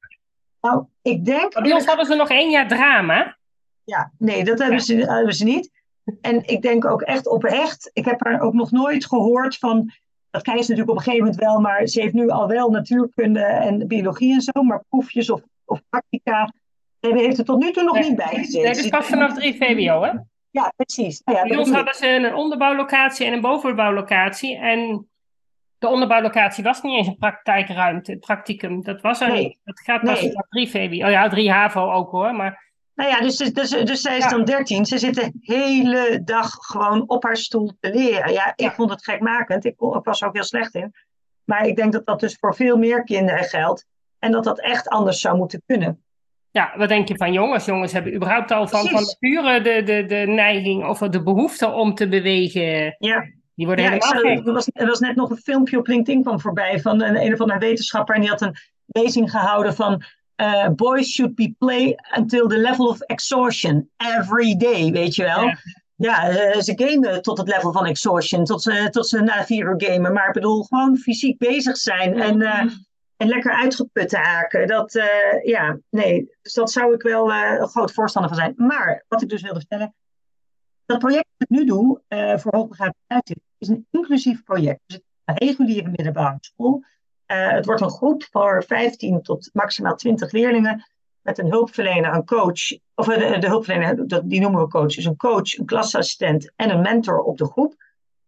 [0.62, 1.62] Nou, ik denk.
[1.62, 3.38] Bij ons hadden ze nog één jaar drama.
[3.84, 4.84] Ja, nee, dat hebben, ja.
[4.84, 5.72] ze, hebben ze niet.
[6.22, 9.92] En ik denk ook echt oprecht, ik heb haar ook nog nooit gehoord van,
[10.30, 12.70] dat krijg je natuurlijk op een gegeven moment wel, maar ze heeft nu al wel
[12.70, 16.54] natuurkunde en biologie en zo, maar proefjes of, of practica,
[17.00, 18.62] ze heeft er tot nu toe nog nee, niet bij gezeten.
[18.62, 20.12] Nee, dus pas vanaf 3 VWO, hè?
[20.52, 21.22] Ja, precies.
[21.26, 24.58] Nou ja, Bij ons hadden ze een onderbouwlocatie en een bovenbouwlocatie.
[24.58, 25.08] En
[25.78, 28.84] de onderbouwlocatie was niet eens een praktijkruimte, het practicum.
[28.84, 29.44] Dat was er nee.
[29.44, 29.60] niet.
[29.64, 30.32] Dat gaat pas nee.
[30.32, 31.06] vanaf 3 VWO.
[31.06, 32.64] Oh ja, 3 HAVO ook hoor, maar...
[32.96, 34.30] Nou ja, dus, dus, dus zij is ja.
[34.30, 34.86] dan 13.
[34.86, 38.34] Ze zit de hele dag gewoon op haar stoel te leren.
[38.34, 38.74] Ja, ik ja.
[38.74, 39.66] vond het gekmakend.
[39.66, 40.94] Ik, ik was er ook heel slecht in.
[41.44, 43.86] Maar ik denk dat dat dus voor veel meer kinderen geldt.
[44.20, 46.04] En dat dat echt anders zou moeten kunnen.
[46.52, 47.66] Ja, wat denk je van jongens?
[47.66, 51.96] Jongens hebben überhaupt al van, van nature de, de, de neiging of de behoefte om
[51.96, 52.96] te bewegen.
[53.00, 53.26] Ja.
[53.56, 56.40] Die worden ja, helemaal er, was, er was net nog een filmpje op LinkedIn kwam
[56.40, 58.16] voorbij van een, een of andere wetenschapper.
[58.16, 58.56] En die had een
[58.86, 60.04] lezing gehouden van
[60.42, 65.44] uh, boys should be play until the level of exhaustion every day, weet je wel.
[65.44, 65.58] Ja,
[65.96, 69.66] ja uh, ze gamen tot het level van exhaustion, tot ze, tot ze na vier
[69.66, 70.14] uur gamen.
[70.14, 72.72] Maar ik bedoel, gewoon fysiek bezig zijn en, uh,
[73.18, 74.68] en lekker uitgeput haken.
[74.68, 74.92] Dat,
[75.44, 78.54] ja, nee, dus dat zou ik wel een groot voorstander van zijn.
[78.58, 79.96] Maar, wat ik dus wilde vertellen,
[80.86, 82.02] dat project dat ik nu doe
[82.36, 84.80] voor hoogbegaafde is een inclusief project.
[84.86, 86.84] Dus het is een reguliere middelbare school.
[87.28, 90.86] Uh, het wordt een groep voor 15 tot maximaal 20 leerlingen
[91.22, 95.16] met een hulpverlener, een coach, of de, de hulpverlener, die noemen we coach, dus een
[95.16, 97.76] coach, een klasassistent en een mentor op de groep.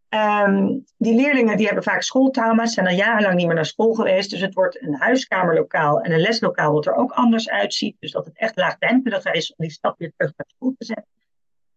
[0.09, 4.29] Um, die leerlingen die hebben vaak schooltrauma's, zijn al jarenlang niet meer naar school geweest,
[4.29, 8.25] dus het wordt een huiskamerlokaal en een leslokaal wat er ook anders uitziet, dus dat
[8.25, 11.07] het echt laagdrempeliger is om die stap weer terug naar school te zetten.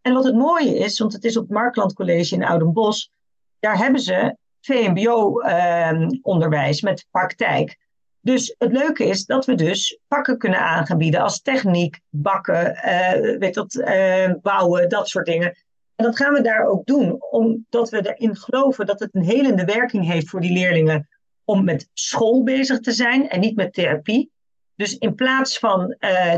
[0.01, 3.11] En wat het mooie is, want het is op het Markland College in Oudenbos,
[3.59, 7.79] daar hebben ze VMBO-onderwijs met praktijk.
[8.21, 13.55] Dus het leuke is dat we dus vakken kunnen aanbieden als techniek, bakken, uh, weet
[13.55, 15.57] dat, uh, bouwen, dat soort dingen.
[15.95, 19.65] En dat gaan we daar ook doen, omdat we erin geloven dat het een helende
[19.65, 21.09] werking heeft voor die leerlingen
[21.45, 24.31] om met school bezig te zijn en niet met therapie.
[24.75, 26.35] Dus in plaats van uh,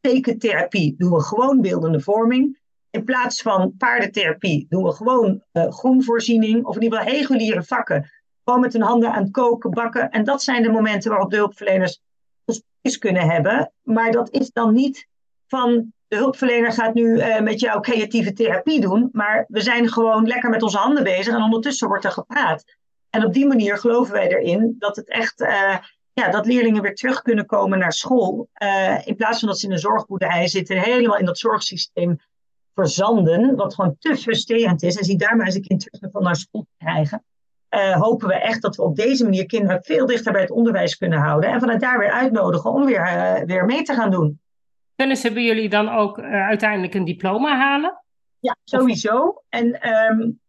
[0.00, 2.60] tekentherapie doen we gewoon beeldende vorming.
[2.92, 6.64] In plaats van paardentherapie doen we gewoon uh, groenvoorziening.
[6.64, 8.10] Of in ieder geval reguliere vakken.
[8.44, 10.10] Gewoon met hun handen aan het koken, bakken.
[10.10, 12.00] En dat zijn de momenten waarop de hulpverleners
[12.44, 13.72] gesprekken kunnen hebben.
[13.82, 15.06] Maar dat is dan niet
[15.46, 19.08] van de hulpverlener gaat nu uh, met jou creatieve therapie doen.
[19.12, 21.34] Maar we zijn gewoon lekker met onze handen bezig.
[21.34, 22.64] En ondertussen wordt er gepraat.
[23.10, 25.40] En op die manier geloven wij erin dat het echt...
[25.40, 25.76] Uh,
[26.14, 28.48] ja, dat leerlingen weer terug kunnen komen naar school.
[29.04, 32.18] in plaats van dat ze in een zorgboerderij zitten, helemaal in dat zorgsysteem
[32.74, 34.96] verzanden, wat gewoon te frustrerend is.
[34.96, 37.24] En zie daar maar eens een kind terug van naar school te krijgen.
[37.70, 40.96] uh, hopen we echt dat we op deze manier kinderen veel dichter bij het onderwijs
[40.96, 41.50] kunnen houden.
[41.50, 44.40] En vanuit daar weer uitnodigen om weer, uh, weer mee te gaan doen.
[44.96, 48.02] Kunnen ze bij jullie dan ook uh, uiteindelijk een diploma halen?
[48.38, 49.42] Ja, sowieso.
[49.48, 50.40] En um,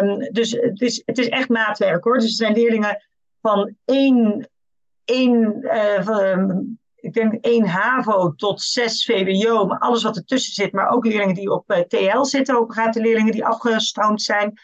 [0.00, 2.14] um, dus het is, het is echt maatwerk hoor.
[2.14, 3.04] Dus er zijn leerlingen
[3.40, 4.48] van één,
[5.04, 5.64] één
[6.00, 11.04] van, ik denk één HAVO tot zes VWO, maar alles wat ertussen zit, maar ook
[11.04, 14.58] leerlingen die op TL zitten, ook gaat de leerlingen die afgestroomd zijn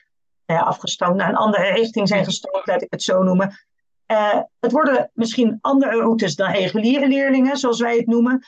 [0.50, 3.58] uh, afgestoomd naar een andere richting zijn gestoomd, laat ik het zo noemen.
[4.06, 8.44] Uh, het worden misschien andere routes dan reguliere leerlingen, zoals wij het noemen.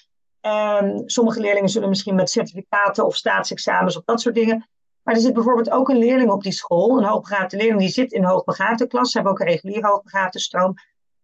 [0.81, 4.68] Um, sommige leerlingen zullen misschien met certificaten of staatsexamens of dat soort dingen.
[5.02, 8.12] Maar er zit bijvoorbeeld ook een leerling op die school, een hoogbegaafde leerling, die zit
[8.12, 9.11] in hoogbegaafde klas.
[9.11, 10.74] Ze hebben ook een reguliere hoogbegaafde stroom.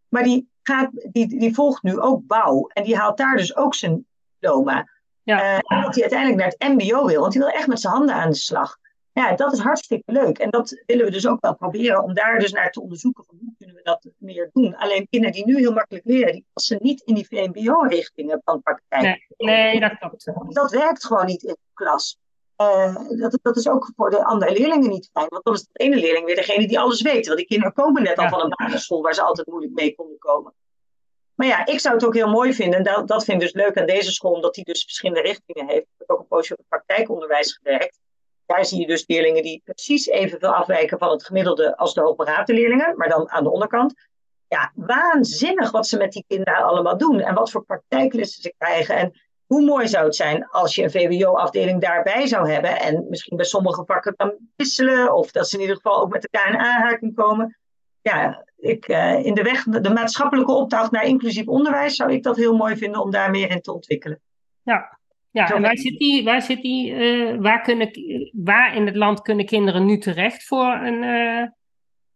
[0.08, 2.66] Maar die, gaat, die, die volgt nu ook bouw.
[2.66, 4.06] En die haalt daar dus ook zijn
[4.38, 4.88] diploma.
[5.22, 5.52] Ja.
[5.52, 8.14] Uh, omdat hij uiteindelijk naar het MBO wil, want hij wil echt met zijn handen
[8.14, 8.76] aan de slag.
[9.12, 10.38] Ja, dat is hartstikke leuk.
[10.38, 13.36] En dat willen we dus ook wel proberen om daar dus naar te onderzoeken van
[13.40, 14.76] hoe kunnen we dat meer doen.
[14.76, 19.02] Alleen kinderen die nu heel makkelijk leren, die passen niet in die VMBO-richtingen van praktijk.
[19.36, 20.32] Nee, nee, dat klopt.
[20.48, 22.18] Dat werkt gewoon niet in de klas.
[22.60, 25.26] Uh, dat, dat is ook voor de andere leerlingen niet fijn.
[25.28, 27.26] Want dan is de ene leerling weer degene die alles weet.
[27.26, 28.30] Want die kinderen komen net al ja.
[28.30, 30.54] van een basisschool waar ze altijd moeilijk mee konden komen.
[31.34, 32.78] Maar ja, ik zou het ook heel mooi vinden.
[32.78, 35.68] En dat, dat vind ik dus leuk aan deze school, omdat die dus verschillende richtingen
[35.68, 35.86] heeft.
[35.86, 38.00] Ik heb ook een poosje op het praktijkonderwijs gewerkt.
[38.46, 42.54] Daar zie je dus leerlingen die precies evenveel afwijken van het gemiddelde als de hoogbegaafde
[42.54, 43.94] leerlingen, maar dan aan de onderkant.
[44.48, 48.96] Ja, waanzinnig wat ze met die kinderen allemaal doen en wat voor praktijklessen ze krijgen.
[48.96, 49.12] En
[49.48, 53.46] hoe mooi zou het zijn als je een VWO-afdeling daarbij zou hebben en misschien bij
[53.46, 57.14] sommige vakken kan wisselen of dat ze in ieder geval ook met elkaar in aanraking
[57.14, 57.58] komen.
[58.02, 62.36] Ja, ik, uh, in de weg, de maatschappelijke opdracht naar inclusief onderwijs zou ik dat
[62.36, 64.20] heel mooi vinden om daar meer in te ontwikkelen.
[64.62, 64.98] Ja,
[65.30, 67.90] ja, en waar zit die, waar, zit die uh, waar, kunnen,
[68.32, 71.46] waar in het land kunnen kinderen nu terecht voor, een, uh,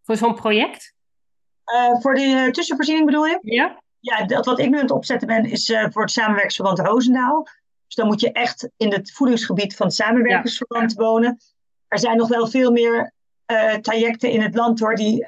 [0.02, 0.94] voor zo'n project?
[1.74, 3.38] Uh, voor de tussenvoorziening bedoel je?
[3.42, 3.81] Ja.
[4.04, 7.42] Ja, dat wat ik nu aan het opzetten ben is voor het samenwerkingsverband Roosendaal.
[7.86, 11.02] Dus dan moet je echt in het voedingsgebied van het samenwerkingsverband ja.
[11.02, 11.38] wonen.
[11.88, 13.12] Er zijn nog wel veel meer
[13.80, 15.26] trajecten in het land hoor, die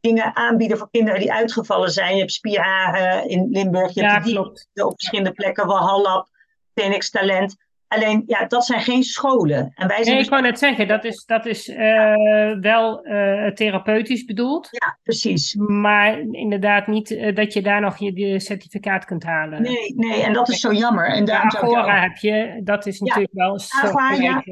[0.00, 2.14] dingen aanbieden voor kinderen die uitgevallen zijn.
[2.14, 4.40] Je hebt Spierhagen in Limburg, je ja, hebt die
[4.84, 6.28] op verschillende plekken, Walhallab.
[6.74, 7.56] Phoenix Talent.
[7.94, 9.72] Alleen, ja, dat zijn geen scholen.
[9.74, 10.24] En wij zijn nee, dus...
[10.24, 14.68] ik wou net zeggen, dat is, dat is uh, wel uh, therapeutisch bedoeld.
[14.70, 15.54] Ja, precies.
[15.54, 19.62] Maar inderdaad niet uh, dat je daar nog je, je certificaat kunt halen.
[19.62, 21.08] Nee, nee, en dat is zo jammer.
[21.08, 24.42] En daarom ja, Agora heb je, dat is natuurlijk ja, wel een soort ja.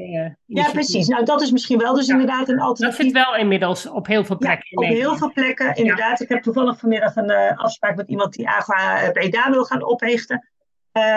[0.45, 1.07] ja, precies.
[1.07, 2.97] Nou, dat is misschien wel dus inderdaad een alternatief.
[2.97, 4.77] Dat zit wel inmiddels op heel veel plekken.
[4.77, 6.19] Op heel veel plekken, inderdaad.
[6.19, 10.49] Ik heb toevallig vanmiddag een afspraak met iemand die Agora Breda wil gaan oprichten.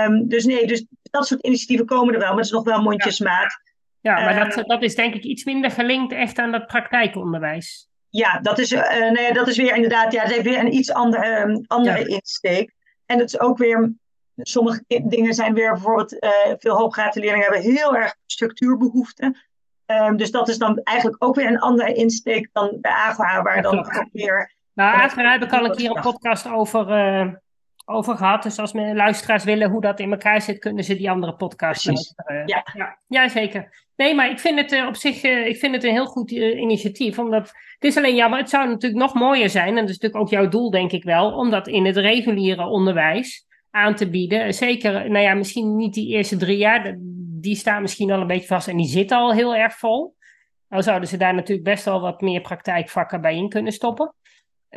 [0.07, 2.83] Um, dus nee, dus dat soort initiatieven komen er wel, maar het is nog wel
[2.83, 3.61] mondjesmaat.
[4.01, 6.67] Ja, ja maar uh, dat, dat is denk ik iets minder gelinkt echt aan dat
[6.67, 7.89] praktijkonderwijs.
[8.11, 10.93] Ja, dat is, uh, ja, dat is weer inderdaad, ja, het heeft weer een iets
[10.93, 12.07] andere, um, andere ja.
[12.07, 12.75] insteek.
[13.07, 13.93] En het is ook weer,
[14.37, 19.37] sommige dingen zijn weer bijvoorbeeld, uh, veel hooggraadse leerlingen hebben heel erg structuurbehoeften.
[19.87, 23.63] Um, dus dat is dan eigenlijk ook weer een andere insteek dan bij AGA, waar
[23.63, 24.55] dan ook weer...
[24.75, 27.43] Nou, AGA heb ik al een keer een podcast over
[27.85, 28.43] over gehad.
[28.43, 31.87] Dus als mijn luisteraars willen hoe dat in elkaar zit, kunnen ze die andere podcast
[31.87, 32.47] luisteren.
[32.47, 32.67] Ja.
[32.75, 32.99] ja.
[33.07, 33.83] Ja, zeker.
[33.97, 36.31] Nee, maar ik vind het uh, op zich uh, ik vind het een heel goed
[36.31, 37.19] initiatief.
[37.19, 39.69] Omdat het is alleen jammer, het zou natuurlijk nog mooier zijn.
[39.69, 41.33] En dat is natuurlijk ook jouw doel, denk ik wel.
[41.33, 44.55] Om dat in het reguliere onderwijs aan te bieden.
[44.55, 46.97] Zeker, nou ja, misschien niet die eerste drie jaar.
[47.41, 50.15] Die staan misschien al een beetje vast en die zitten al heel erg vol.
[50.69, 54.15] Nou zouden ze daar natuurlijk best wel wat meer praktijkvakken bij in kunnen stoppen.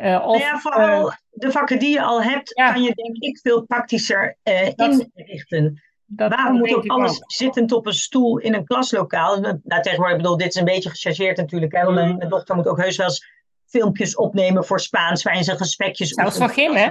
[0.00, 2.72] Uh, of, ja, vooral uh, de vakken die je al hebt, ja.
[2.72, 5.82] kan je denk ik veel praktischer uh, dat, inrichten.
[6.06, 7.32] Dat Waarom moet ook alles ook.
[7.32, 9.40] zittend op een stoel in een klaslokaal?
[9.40, 11.72] Nou, tegenwoordig, ik bedoel, dit is een beetje gechargeerd natuurlijk.
[11.72, 11.88] Hè?
[11.88, 11.94] Mm.
[11.94, 13.26] Mijn, dochter moet ook heus wel eens
[13.66, 16.08] filmpjes opnemen voor Spaans, waarin ze gesprekjes...
[16.08, 16.90] Zelfs voor Gim, hè?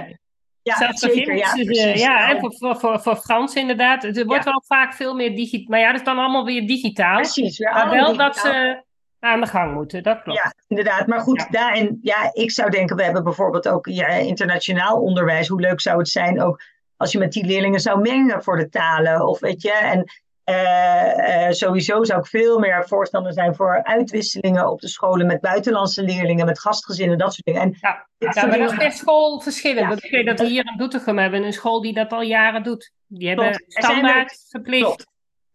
[0.62, 1.36] Ja, Zelfs zeker.
[1.36, 4.02] Ja, dus, precies, ja, en voor, voor, voor, voor Frans inderdaad.
[4.02, 4.50] Het wordt ja.
[4.50, 5.66] wel vaak veel meer digitaal.
[5.68, 7.16] Maar ja, dat is dan allemaal weer digitaal.
[7.16, 7.58] Precies.
[7.58, 8.26] Weer maar wel digitaal.
[8.26, 8.82] dat ze
[9.20, 10.38] aan de gang moeten, dat klopt.
[10.38, 11.06] Ja, inderdaad.
[11.06, 11.46] Maar goed, Ja.
[11.50, 15.48] daarin, ja, ik zou denken, we hebben bijvoorbeeld ook ja, internationaal onderwijs.
[15.48, 16.62] Hoe leuk zou het zijn ook
[16.96, 19.26] als je met die leerlingen zou mengen voor de talen?
[19.26, 20.04] Of weet je, en
[20.48, 25.40] eh, eh, sowieso zou ik veel meer voorstander zijn voor uitwisselingen op de scholen met
[25.40, 27.60] buitenlandse leerlingen, met gastgezinnen, dat soort dingen.
[27.60, 30.08] En Ja, ja maar dat is per school verschillend.
[30.10, 32.92] Weet dat we hier in Doetinchem hebben een school die dat al jaren doet.
[33.06, 35.06] Die hebben standaard verplicht.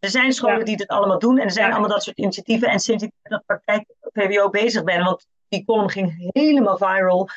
[0.04, 0.64] Er zijn scholen Ja.
[0.64, 1.72] die dit allemaal doen en er zijn Ja.
[1.72, 2.68] allemaal dat soort initiatieven.
[2.68, 7.30] En sinds ik met dat praktijk VWO bezig ben, want die column ging helemaal viral,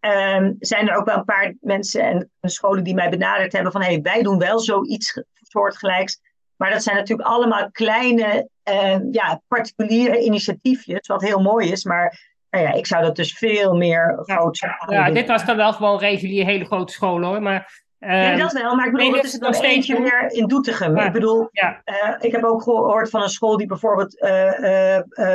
[0.00, 3.82] ehm, zijn er ook wel een paar mensen en scholen die mij benaderd hebben van
[3.82, 6.20] hey, wij doen wel zoiets ge- soortgelijks.
[6.56, 11.84] Maar dat zijn natuurlijk allemaal kleine, eh, ja, particuliere initiatiefjes, wat heel mooi is.
[11.84, 15.72] Maar nou ja, ik zou dat dus veel meer groot Ja, dit was dan wel
[15.72, 17.42] gewoon regulier hele grote scholen hoor.
[17.42, 20.96] Maar, ja, dat wel, maar ik bedoel, het is nog steeds meer in Doetinchem.
[20.96, 21.82] ik bedoel, ja.
[22.20, 24.18] ik heb ook gehoord van een school die bijvoorbeeld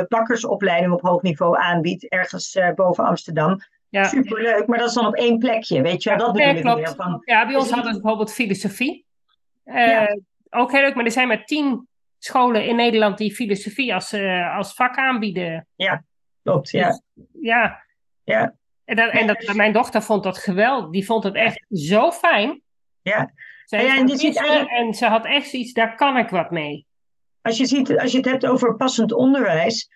[0.08, 3.58] bakkersopleiding op hoog niveau aanbiedt, ergens boven Amsterdam.
[3.88, 4.04] Ja.
[4.04, 6.94] Superleuk, maar dat is dan op één plekje, weet je, dat bedoel ik meer.
[6.94, 9.06] Van, ja, bij ons hadden ze bijvoorbeeld filosofie.
[10.50, 14.56] Ook heel leuk, maar er zijn maar tien scholen in Nederland die filosofie als, uh,
[14.56, 15.66] als vak aanbieden.
[15.76, 16.04] Ja,
[16.42, 16.70] klopt.
[16.70, 16.88] Ja.
[16.88, 17.02] Dus,
[17.40, 17.82] ja.
[18.24, 18.54] ja.
[18.86, 20.90] En, dat, en dat, mijn dochter vond dat geweldig.
[20.90, 22.62] Die vond het echt zo fijn.
[23.02, 23.30] Ja.
[23.64, 24.70] Ja, en, ziet eigenlijk...
[24.70, 26.86] en ze had echt zoiets, daar kan ik wat mee.
[27.42, 29.90] Als je, ziet, als je het hebt over passend onderwijs.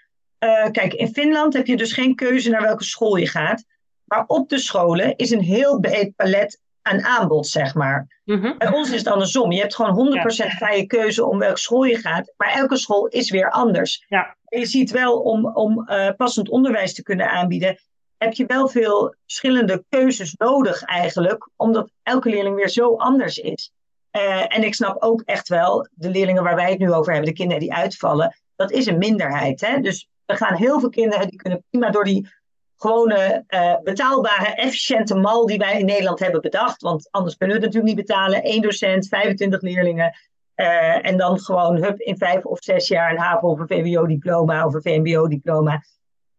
[0.44, 3.64] Uh, kijk, in Finland heb je dus geen keuze naar welke school je gaat.
[4.04, 8.20] Maar op de scholen is een heel breed palet aan aanbod, zeg maar.
[8.24, 8.58] Mhm.
[8.58, 9.52] Bij ons is het andersom.
[9.52, 12.32] Je hebt gewoon 100% vrije keuze om welke school je gaat.
[12.36, 14.04] Maar elke school is weer anders.
[14.08, 14.36] Ja.
[14.48, 17.78] je ziet wel, om, om uh, passend onderwijs te kunnen aanbieden,
[18.22, 21.48] heb je wel veel verschillende keuzes nodig eigenlijk.
[21.56, 23.72] Omdat elke leerling weer zo anders is.
[24.12, 27.30] Uh, en ik snap ook echt wel, de leerlingen waar wij het nu over hebben,
[27.30, 29.60] de kinderen die uitvallen, dat is een minderheid.
[29.60, 29.80] Hè?
[29.80, 32.28] Dus er gaan heel veel kinderen, die kunnen prima door die
[32.76, 36.82] gewone uh, betaalbare, efficiënte mal die wij in Nederland hebben bedacht.
[36.82, 38.40] Want anders kunnen we het natuurlijk niet betalen.
[38.42, 40.18] Eén docent, 25 leerlingen.
[40.56, 44.66] Uh, en dan gewoon hup, in vijf of zes jaar een HAVO of een VWO-diploma
[44.66, 45.82] of een VMBO-diploma.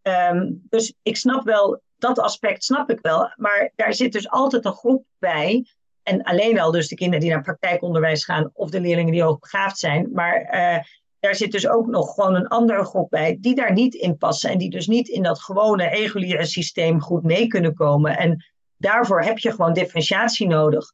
[0.04, 3.34] Um, dus ik snap wel, dat aspect snap ik wel.
[3.36, 5.66] Maar daar zit dus altijd een groep bij.
[6.04, 9.78] En alleen al dus de kinderen die naar praktijkonderwijs gaan of de leerlingen die hoogbegaafd
[9.78, 10.10] zijn.
[10.14, 10.84] Maar uh,
[11.20, 14.50] daar zit dus ook nog gewoon een andere groep bij die daar niet in passen
[14.50, 18.18] en die dus niet in dat gewone reguliere systeem goed mee kunnen komen.
[18.18, 18.46] En
[18.78, 20.94] daarvoor heb je gewoon differentiatie nodig.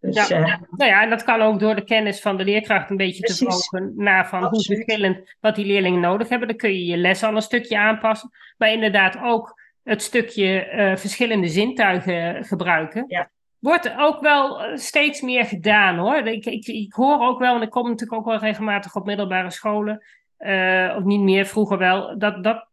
[0.00, 2.90] Dus, ja, uh, nou ja, en dat kan ook door de kennis van de leerkracht
[2.90, 3.38] een beetje precies.
[3.38, 6.48] te volgen naar van hoe verschillend wat die leerlingen nodig hebben.
[6.48, 10.96] Dan kun je je les al een stukje aanpassen, maar inderdaad ook het stukje uh,
[10.96, 13.04] verschillende zintuigen gebruiken.
[13.08, 16.16] Ja wordt ook wel eh, steeds meer gedaan hoor.
[16.16, 19.50] Ik, ik, ik hoor ook wel, en ik kom natuurlijk ook wel regelmatig op middelbare
[19.50, 20.04] scholen,
[20.38, 22.66] uh, of niet meer, vroeger wel, dat, dat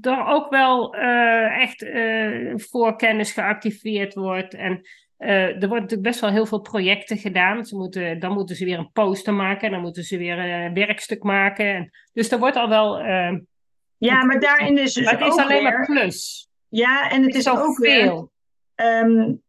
[0.00, 4.54] er ook wel echt uh, voorkennis geactiveerd wordt.
[4.54, 4.80] En
[5.18, 7.66] er wordt natuurlijk best wel heel veel projecten gedaan.
[7.66, 10.74] Ze moeten, dan moeten ze weer een poster maken en dan moeten ze weer een
[10.74, 11.74] werkstuk maken.
[11.74, 12.98] En, dus er wordt al wel.
[13.96, 16.48] ja, maar daarin is dus het is alleen maar plus.
[16.68, 18.30] Ja, en het, is, is ook veel.
[18.74, 19.42] Weer, um,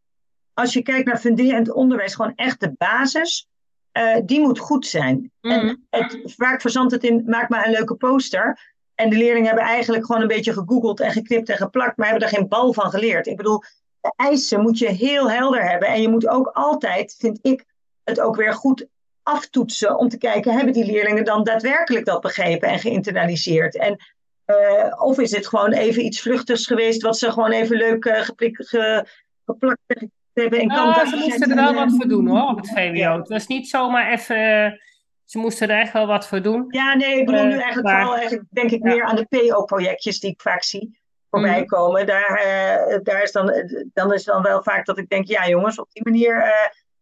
[0.60, 3.48] als je kijkt naar funderend onderwijs, gewoon echt de basis,
[3.94, 5.32] uh, die moet goed zijn.
[5.42, 5.52] Mm.
[5.52, 5.76] En mhm.
[5.90, 8.74] het, vaak verzandt het in, maak maar een leuke poster.
[8.96, 12.28] En de leerlingen hebben eigenlijk gewoon een beetje gegoogeld en geknipt en geplakt, maar hebben
[12.28, 13.28] er geen bal van geleerd.
[13.28, 13.64] Ik bedoel,
[14.02, 15.88] de eisen moet je heel helder hebben.
[15.88, 17.66] En je moet ook altijd, vind ik,
[18.04, 18.88] het ook weer goed
[19.24, 23.78] aftoetsen om te kijken, hebben die leerlingen dan daadwerkelijk dat begrepen en geïnternaliseerd?
[23.78, 23.98] En
[24.46, 28.22] uh, of is dit gewoon even iets vluchtigs geweest, wat ze gewoon even leuk uh,
[28.22, 29.06] ge,
[29.46, 32.70] geplakt en hebben in ah, ze moesten er wel wat voor doen hoor, op het
[32.70, 33.18] VWO.
[33.18, 34.80] Het was niet zomaar even...
[35.24, 36.66] Ze moesten er echt wel wat voor doen.
[36.68, 39.26] Ja, nee, ik bedoel nu eh, eigenlijk maar, vooral, eigenlijk, denk ik, meer aan de
[39.30, 40.99] PO-projectjes die ik vaak zie
[41.30, 41.66] voorbij mm.
[41.66, 42.06] komen.
[42.06, 43.54] Daar, uh, daar is dan,
[43.94, 46.52] dan is dan wel vaak dat ik denk, ja jongens, op die manier uh,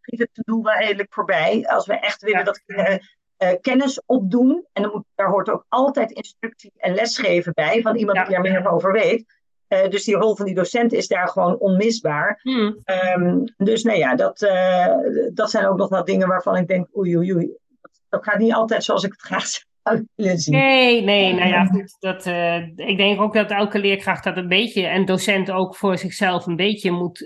[0.01, 1.65] schiet het doel wel redelijk voorbij.
[1.67, 3.01] Als we echt willen dat kinderen
[3.37, 7.95] uh, kennis opdoen, en dan moet, daar hoort ook altijd instructie en lesgeven bij, van
[7.95, 8.25] iemand ja.
[8.25, 9.35] die er meer over weet.
[9.89, 12.39] Dus die rol van die docent is daar gewoon onmisbaar.
[12.41, 12.83] Hmm.
[13.15, 14.39] Um, dus nou ja, dat,
[15.33, 17.57] dat zijn ook nog wat dingen waarvan ik denk, oei oei oei,
[18.09, 19.65] dat gaat niet altijd zoals ik het graag zou
[20.15, 20.55] willen zien.
[20.55, 24.47] Nee, nee, nou ja, goed, dat, uh, ik denk ook dat elke leerkracht dat een
[24.47, 27.19] beetje, en docent ook voor zichzelf een beetje moet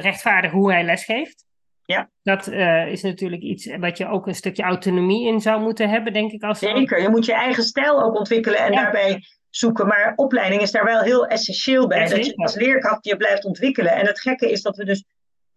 [0.00, 1.46] rechtvaardigen hoe hij lesgeeft.
[1.84, 2.10] Ja.
[2.22, 2.46] Dat
[2.88, 6.42] is natuurlijk iets wat je ook een stukje autonomie in zou moeten hebben, denk ik.
[6.42, 8.82] Als Zeker, je moet je eigen stijl ook ontwikkelen en ja.
[8.82, 9.86] daarbij zoeken.
[9.86, 12.08] Maar opleiding is daar wel heel essentieel bij.
[12.08, 13.92] dat je als leerkracht je blijft ontwikkelen.
[13.92, 15.04] En het gekke is dat we dus,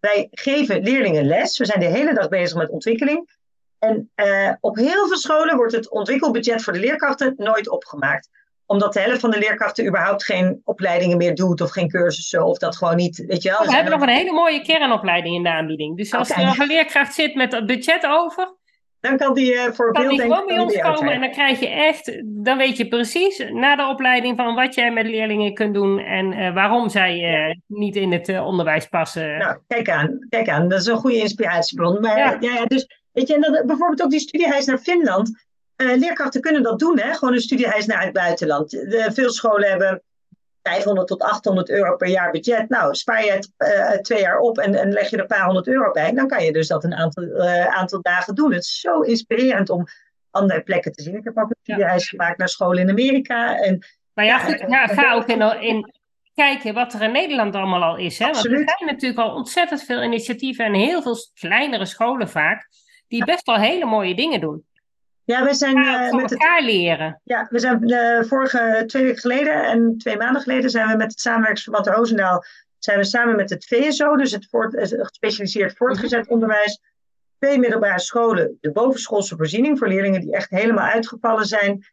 [0.00, 1.58] wij geven leerlingen les.
[1.58, 3.40] We zijn de hele dag bezig met ontwikkeling.
[3.82, 8.28] En uh, op heel veel scholen wordt het ontwikkelbudget voor de leerkrachten nooit opgemaakt
[8.66, 12.58] omdat de helft van de leerkrachten überhaupt geen opleidingen meer doet of geen cursussen of
[12.58, 13.66] dat gewoon niet, weet je wel.
[13.66, 15.96] we hebben nog een hele mooie kernopleiding in de aanbieding.
[15.96, 16.42] Dus als okay.
[16.42, 18.56] er nog een leerkracht zit met het budget over,
[19.00, 21.68] dan kan die uh, voor kan die gewoon bij ons komen en dan krijg je
[21.68, 25.98] echt, dan weet je precies na de opleiding van wat jij met leerlingen kunt doen
[25.98, 29.38] en uh, waarom zij niet in het onderwijs passen.
[29.38, 32.00] Nou, kijk aan, kijk aan, dat is een goede inspiratiebron.
[32.00, 35.44] Maar ja, ja dus weet je, en dat, bijvoorbeeld ook die studiereis naar Finland.
[35.76, 37.14] leerkrachten kunnen dat doen, hè?
[37.14, 38.70] gewoon een studiereis naar het buitenland.
[38.70, 40.02] De, veel scholen hebben
[40.62, 42.68] 500 tot 800 euro per jaar budget.
[42.68, 45.44] Nou, spaar je het uh, twee jaar op en, en, leg je er een paar
[45.44, 46.12] honderd euro bij.
[46.12, 48.52] Dan kan je dus dat een aantal, uh, aantal dagen doen.
[48.52, 49.86] Het is zo inspirerend om
[50.30, 51.16] andere plekken te zien.
[51.16, 52.08] Ik heb ook een studiereis ja.
[52.08, 53.58] gemaakt naar scholen in Amerika.
[53.58, 55.92] En Maar ja, goed, ga, ga ook in, in
[56.34, 58.18] kijken wat er in Nederland allemaal al is.
[58.18, 58.24] Hè?
[58.30, 62.68] Want er zijn natuurlijk al ontzettend veel initiatieven en heel veel kleinere scholen vaak,
[63.12, 64.64] die best wel hele mooie dingen doen.
[65.24, 67.20] Ja, we zijn uh, met elkaar leren.
[67.24, 70.96] Ja, we zijn de eh, vorige twee weken geleden en twee maanden geleden zijn we
[70.96, 72.44] met het samenwerkingsverband Roosendaal
[72.78, 76.32] zijn we samen met het VSO, dus het, voort, het gespecialiseerd voortgezet mhm.
[76.32, 76.80] onderwijs,
[77.38, 81.86] twee middelbare scholen, de bovenschoolse voorziening voor leerlingen die echt helemaal uitgevallen zijn.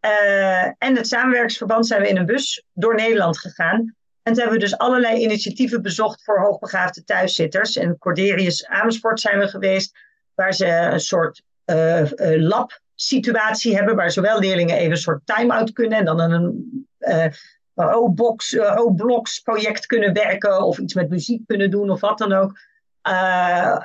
[0.00, 3.94] Uh, en het samenwerkingsverband zijn we in een bus door Nederland gegaan.
[4.22, 7.76] En toen hebben we dus allerlei initiatieven bezocht voor hoogbegaafde thuiszitters.
[7.76, 9.98] In Corderius Amersfoort zijn we geweest,
[10.34, 12.08] waar ze een soort uh, uh,
[12.42, 17.26] lab-situatie hebben, waar zowel leerlingen even een soort time-out kunnen en dan een uh,
[17.74, 22.58] O-box, O-blocks project kunnen werken of iets met muziek kunnen doen of wat dan ook.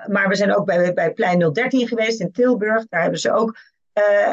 [0.07, 2.85] maar we zijn ook bij, bij Plein 013 geweest in Tilburg.
[2.87, 3.57] Daar hebben ze ook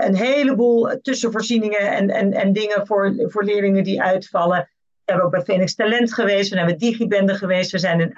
[0.01, 4.69] een heleboel tussenvoorzieningen en, en, en dingen voor, voor leerlingen die uitvallen.
[5.05, 6.49] We hebben ook bij Phoenix Talent geweest.
[6.49, 7.71] We zijn bij Digibende geweest.
[7.71, 8.13] We zijn in,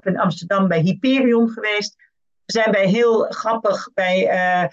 [0.00, 1.96] in Amsterdam bij Hyperion geweest.
[2.46, 4.68] We zijn bij heel grappig bij uh,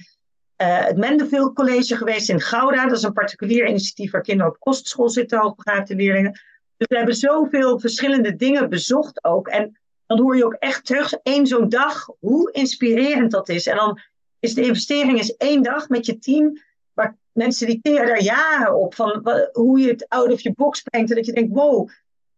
[0.61, 2.87] uh, het Mendeville College geweest in Gouda.
[2.87, 6.31] Dat is een particulier initiatief waar kinderen op kostschool zitten, hoogbegaafde leerlingen.
[6.77, 9.47] Dus we hebben zoveel verschillende dingen bezocht ook.
[9.47, 13.67] En dan hoor je ook echt terug, één zo'n dag, hoe inspirerend dat is.
[13.67, 13.99] En dan
[14.39, 16.61] is de investering is één dag met je team.
[16.93, 18.95] Maar mensen die keren daar jaren op.
[18.95, 21.09] Van hoe je het out of je box brengt.
[21.09, 21.89] En dat je denkt, wow,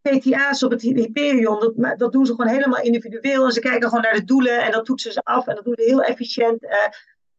[0.04, 3.46] PTA's op het Hyperion, dat, dat doen ze gewoon helemaal individueel.
[3.46, 5.48] En ze kijken gewoon naar de doelen en dat toetsen ze af.
[5.48, 6.64] En dat doen ze heel efficiënt.
[6.64, 6.72] Uh,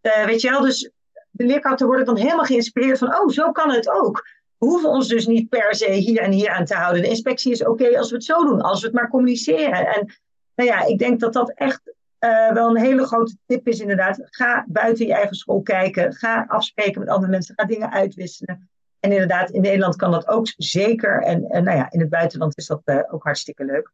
[0.03, 0.91] uh, weet je wel, dus
[1.31, 4.29] de leerkrachten worden dan helemaal geïnspireerd van, oh, zo kan het ook.
[4.59, 7.03] We hoeven ons dus niet per se hier en hier aan te houden.
[7.03, 9.87] De inspectie is oké als we het zo doen, als we het maar communiceren.
[9.87, 10.15] En
[10.55, 11.81] nou ja, ik denk dat dat echt
[12.21, 14.21] uh, wel een hele grote tip is inderdaad.
[14.25, 16.13] Ga buiten je eigen school kijken.
[16.13, 17.55] Ga afspreken met andere mensen.
[17.57, 18.69] Ga dingen uitwisselen.
[19.05, 21.23] En inderdaad, in Nederland kan dat ook zeker.
[21.23, 23.93] En, en nou ja, in het buitenland is dat uh, ook hartstikke leuk.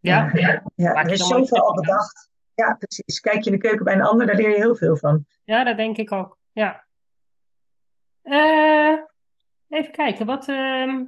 [0.00, 0.94] Ja, ja, ja.
[0.94, 2.30] er is zoveel al bedacht.
[2.54, 3.20] Ja, precies.
[3.20, 5.26] Kijk je in de keuken bij een ander, daar leer je heel veel van.
[5.44, 6.38] Ja, dat denk ik ook.
[6.52, 6.84] Ja.
[8.22, 8.98] Uh,
[9.68, 11.00] even kijken, wat, uh,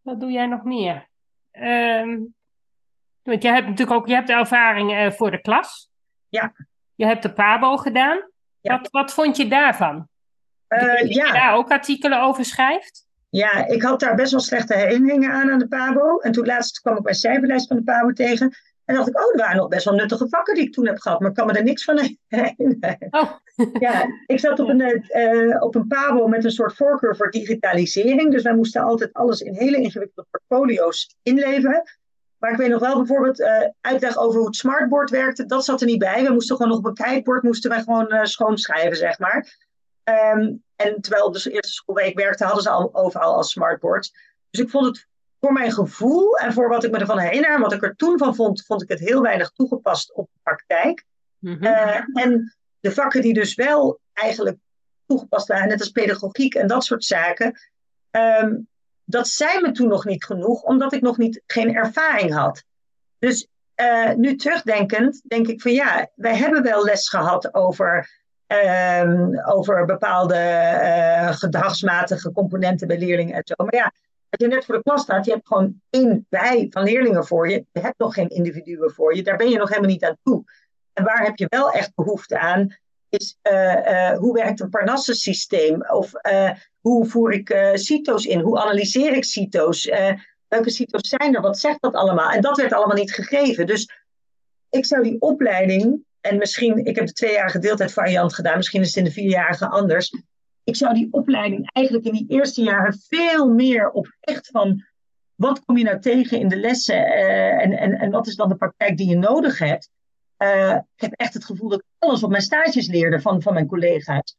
[0.00, 1.08] wat doe jij nog meer?
[1.52, 2.18] Uh,
[3.22, 5.90] want jij hebt natuurlijk ook je hebt de ervaring uh, voor de klas.
[6.28, 6.52] Ja.
[6.94, 8.30] Je hebt de PABO gedaan.
[8.60, 8.76] Ja.
[8.78, 10.08] Wat, wat vond je daarvan?
[10.70, 11.26] Uh, ja.
[11.26, 13.08] je daar ook artikelen over schrijft?
[13.30, 16.18] Ja, ik had daar best wel slechte herinneringen aan aan de PABO.
[16.18, 18.54] En toen laatst kwam ik mijn cijferlijst van de PABO tegen.
[18.84, 20.98] En dacht ik, oh, er waren nog best wel nuttige vakken die ik toen heb
[20.98, 21.20] gehad.
[21.20, 21.98] Maar ik kan me er niks van
[22.28, 22.96] herinneren.
[23.10, 23.30] Oh.
[23.86, 28.30] ja, ik zat op een, uh, op een PABO met een soort voorkeur voor digitalisering.
[28.30, 31.82] Dus wij moesten altijd alles in hele ingewikkelde portfolio's inleveren.
[32.38, 33.48] Maar ik weet nog wel bijvoorbeeld uh,
[33.80, 35.46] uitleg over hoe het smartboard werkte.
[35.46, 36.24] Dat zat er niet bij.
[36.24, 39.68] We moesten gewoon nog op een kijkbord moesten wij gewoon uh, schoonschrijven, zeg maar.
[40.10, 43.42] Um, en terwijl op de eerste school waar ik werkte, hadden ze al overal al
[43.42, 44.12] smartboards.
[44.50, 45.06] Dus ik vond het
[45.40, 48.18] voor mijn gevoel en voor wat ik me ervan herinner en wat ik er toen
[48.18, 51.04] van vond, vond ik het heel weinig toegepast op de praktijk.
[51.38, 51.64] Mm -hmm.
[51.64, 54.58] uh, en de vakken die dus wel eigenlijk
[55.06, 57.58] toegepast waren, net als pedagogiek en dat soort zaken,
[58.10, 58.68] um,
[59.04, 62.64] dat zei me toen nog niet genoeg, omdat ik nog niet, geen ervaring had.
[63.18, 68.19] Dus uh, nu terugdenkend, denk ik van ja, wij hebben wel les gehad over,
[69.44, 73.54] over bepaalde uh, gedragsmatige componenten bij leerlingen en zo.
[73.64, 73.92] Maar ja,
[74.28, 77.48] als je net voor de klas staat, je hebt gewoon één bij van leerlingen voor
[77.48, 77.64] je.
[77.72, 79.22] Je hebt nog geen individuen voor je.
[79.22, 80.44] Daar ben je nog helemaal niet aan toe.
[80.92, 82.76] En waar heb je wel echt behoefte aan,
[83.08, 85.84] is uh, uh, hoe werkt een Parnassus-systeem?
[85.90, 86.12] Of
[86.80, 88.40] hoe voer ik CITO's in?
[88.40, 89.90] Hoe analyseer ik CITO's?
[90.50, 91.40] welke CITO's zijn er?
[91.40, 92.30] Wat zegt dat allemaal?
[92.30, 93.66] En dat werd allemaal niet gegeven.
[93.66, 93.90] Dus
[94.70, 98.96] ik zou die opleiding, en misschien, ik heb de tweejarige deeltijdvariant gedaan, misschien is het
[98.96, 100.12] in de vierjarige anders.
[100.64, 104.84] Ik zou die opleiding eigenlijk in die eerste jaren veel meer op echt van
[105.34, 107.06] wat kom je nou tegen in de lessen
[107.58, 109.90] en, en, en wat is dan de praktijk die je nodig hebt.
[110.38, 113.54] Uh, ik heb echt het gevoel dat ik alles op mijn stages leerde van, van
[113.54, 114.36] mijn collega's.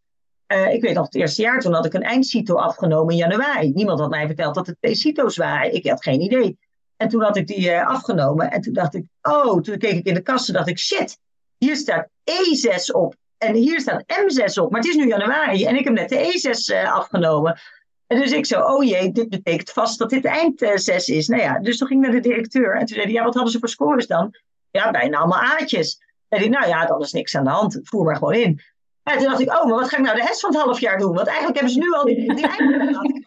[0.48, 3.72] Uh, ik weet nog, het eerste jaar toen had ik een eindcito afgenomen in januari.
[3.72, 5.74] Niemand had mij verteld dat het twee cito's waren.
[5.74, 6.58] Ik had geen idee.
[6.98, 8.52] En toen had ik die afgenomen.
[8.52, 11.18] En toen dacht ik, oh, toen keek ik in de kasten dacht ik, shit,
[11.66, 13.16] hier staat E6 op.
[13.38, 14.72] En hier staat M6 op.
[14.72, 17.60] Maar het is nu januari en ik heb net de E6 uh, afgenonomen.
[18.08, 21.28] En dus ik zo, oh jee, dit betekent vast dat dit eind 6 is.
[21.28, 22.76] Nou ja, dus toen ging ik naar de directeur.
[22.76, 24.36] En toen zei ja, wat hadden ze voor scores dan?
[24.72, 26.02] Ja, bijna allemaal aatjes.
[26.28, 27.80] En ik, nou ja, dan is niks aan de hand.
[27.84, 28.62] Voer maar gewoon in.
[29.04, 30.80] En toen dacht ik, oh, maar wat ga ik nou de rest van het half
[30.80, 31.14] jaar doen?
[31.14, 32.48] Want eigenlijk hebben ze nu al die, die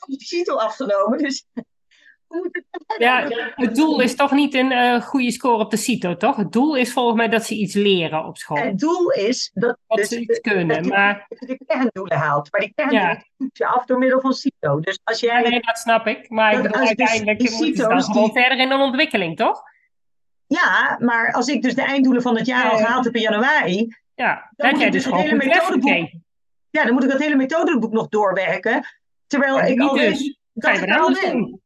[0.07, 1.18] die titel afgenomen.
[1.18, 1.47] Dus
[2.99, 6.37] Ja, het doel is toch niet een uh, goede score op de CITO, toch?
[6.37, 8.57] Het doel is volgens mij dat ze iets leren op school.
[8.57, 11.26] Het doel is dat, dat dus, ze iets kunnen, dat maar...
[11.28, 12.53] je de kerndoelen haalt.
[12.53, 13.49] Maar die kerndoelen ja.
[13.53, 14.80] je af door middel van CITO.
[14.80, 15.49] Dus als jij...
[15.49, 16.30] Nee, dat snap ik.
[16.30, 19.62] Maar ik uiteindelijk dus moeten ze dan gewoon verder in een ontwikkeling, toch?
[20.47, 23.97] Ja, maar als ik dus de einddoelen van het jaar al gehaald heb in januari...
[24.14, 26.11] Ja, dan jij dus gewoon hele methodeboek,
[26.70, 28.87] Ja, dan moet ik dat hele methodeboek nog doorwerken.
[29.26, 30.39] Terwijl ik al dus.
[30.55, 31.17] Dat ik al.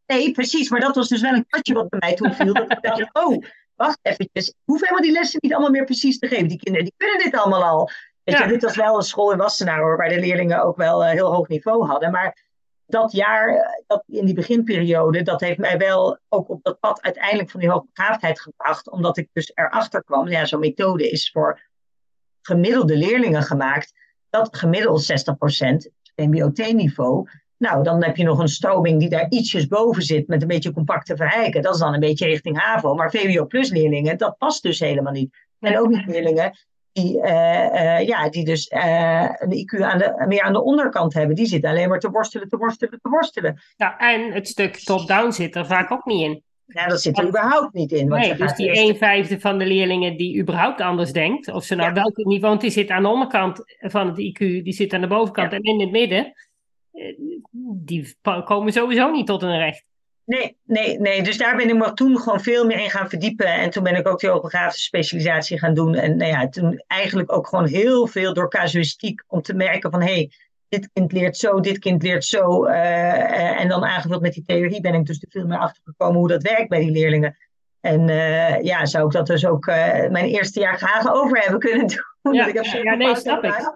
[0.07, 0.71] Nee, precies.
[0.71, 2.53] Maar dat was dus wel een kwartje wat bij mij toen viel.
[2.55, 4.55] dat ik dacht, oh, wacht eventjes.
[4.65, 6.49] Hoef helemaal die lessen niet allemaal meer precies te geven.
[6.49, 7.91] Die kinderen die kunnen dit allemaal al.
[8.25, 11.05] Weet je, dit was wel een school in Wassenaar hoor, waar de leerlingen ook wel
[11.05, 12.11] uh, heel hoog niveau hadden.
[12.11, 12.47] Maar
[12.87, 17.03] dat jaar, eh, dat, in die beginperiode, dat heeft mij wel ook op dat pad
[17.03, 18.91] uiteindelijk van die hoogbegaafdheid gebracht.
[18.91, 21.61] Omdat ik dus erachter kwam, ja, zo'n methode is voor
[22.43, 23.93] gemiddelde leerlingen gemaakt.
[24.31, 27.29] Dat gemiddeld 60% MBOT-niveau
[27.59, 30.73] nou, dan heb je nog een stroming die daar ietsjes boven zit met een beetje
[30.73, 31.63] compacte verrijken.
[31.63, 32.95] Dat is dan een beetje richting HAVO.
[32.95, 35.37] Maar VWO plus leerlingen, dat past dus helemaal niet.
[35.61, 36.59] En ook niet leerlingen
[36.93, 41.15] die, uh, uh, ja, die dus uh, een IQ aan de, meer aan de onderkant
[41.15, 41.37] hebben.
[41.37, 43.61] Die zitten alleen maar te worstelen, te worstelen, te worstelen.
[43.77, 46.43] Ja, en het stuk top-down zit er vaak ook niet in.
[46.67, 48.09] Ja, dat zit er überhaupt niet in.
[48.09, 48.89] nee, dus die eerst...
[48.89, 51.95] een vijfde van de leerlingen die überhaupt anders denkt, of ze nou ja.
[51.95, 55.07] welk niveau, want die zit aan de onderkant van het IQ, die zit aan de
[55.07, 55.57] bovenkant ja.
[55.57, 56.33] en in het midden
[57.75, 59.85] die komen sowieso niet tot een recht.
[60.25, 61.23] Nee, nee, nee.
[61.23, 63.47] Dus daar ben ik me toen gewoon veel meer in gaan verdiepen.
[63.47, 65.95] En toen ben ik ook die hoogbegaafde specialisatie gaan doen.
[65.95, 70.03] En nou ja, toen eigenlijk ook gewoon heel veel door casuïstiek om te merken van
[70.03, 70.31] hé, hey,
[70.69, 72.67] dit kind leert zo, dit kind leert zo.
[72.67, 76.19] Uh, en dan aangevuld met die theorie ben ik dus er veel meer achter gekomen
[76.19, 77.37] hoe dat werkt bij die leerlingen.
[77.81, 79.67] En uh, ja, zou ik dat dus ook
[80.11, 81.87] mijn eerste jaar graag over hebben kunnen
[82.23, 82.35] doen.
[82.35, 82.47] Ja,
[82.83, 83.73] ja nee, snap ik.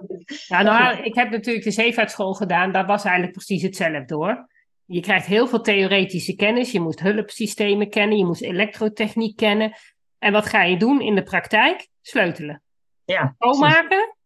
[0.47, 2.73] Ja, nou, ik heb natuurlijk de zeevaartschool gedaan.
[2.73, 4.51] Daar was eigenlijk precies hetzelfde hoor.
[4.85, 6.73] Je krijgt heel veel theoretische kennis.
[6.73, 8.19] Je moest hulpsystemen kennen.
[8.19, 9.73] Je moest elektrotechniek kennen.
[10.19, 11.89] En wat ga je doen in de praktijk?
[12.01, 12.63] Sleutelen.
[13.05, 13.35] Ja.
[13.39, 14.17] Schoonmaken.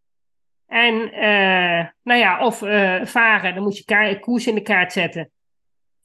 [0.66, 2.58] En uh, nou ja, of
[3.10, 3.54] varen.
[3.54, 5.30] Dan moet je koers in de kaart zetten.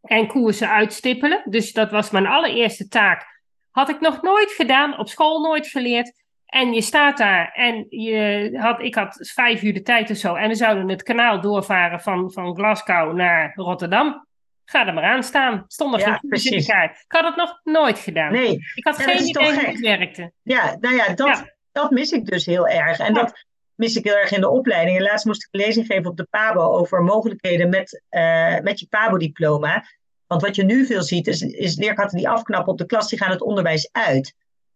[0.02, 1.42] En koersen uitstippelen.
[1.46, 3.31] Dus dat was mijn allereerste taak.
[3.72, 4.98] Had ik nog nooit gedaan.
[5.00, 6.20] Op school nooit geleerd.
[6.46, 10.36] En je staat daar en je had, ik had vijf uur de tijd of zo.
[10.36, 14.28] En we zouden het kanaal doorvaren van, van Glasgow naar Rotterdam.
[14.66, 15.64] Ga er maar aan staan.
[15.68, 18.32] Stond er ja, geen in Ik had het nog nooit gedaan.
[18.32, 18.60] Nee.
[18.76, 20.32] Ik had geen idee hoe het werkte.
[20.42, 21.54] Ja, nou ja, dat, ja.
[21.72, 23.00] dat mis ik dus heel erg.
[23.00, 23.46] En dat
[23.76, 24.98] mis ik heel erg in de opleiding.
[24.98, 28.80] En laatst moest ik een lezing geven op de PABO over mogelijkheden met, uh, met
[28.80, 29.84] je PABO-diploma.
[30.32, 33.20] Want wat je nu veel ziet, is, is leerkrachten die afknappen op de klas, die
[33.20, 34.34] gaan het onderwijs uit.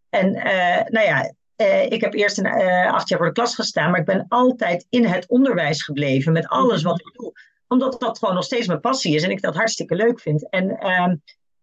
[0.10, 3.56] En uh, nou ja, uh, ik heb eerst een, uh, acht jaar voor de klas
[3.56, 7.32] gestaan, maar ik ben altijd in het onderwijs gebleven met alles wat ik doe.
[7.68, 10.50] Omdat dat gewoon nog steeds mijn passie is en ik dat hartstikke leuk vind.
[10.50, 11.14] En uh,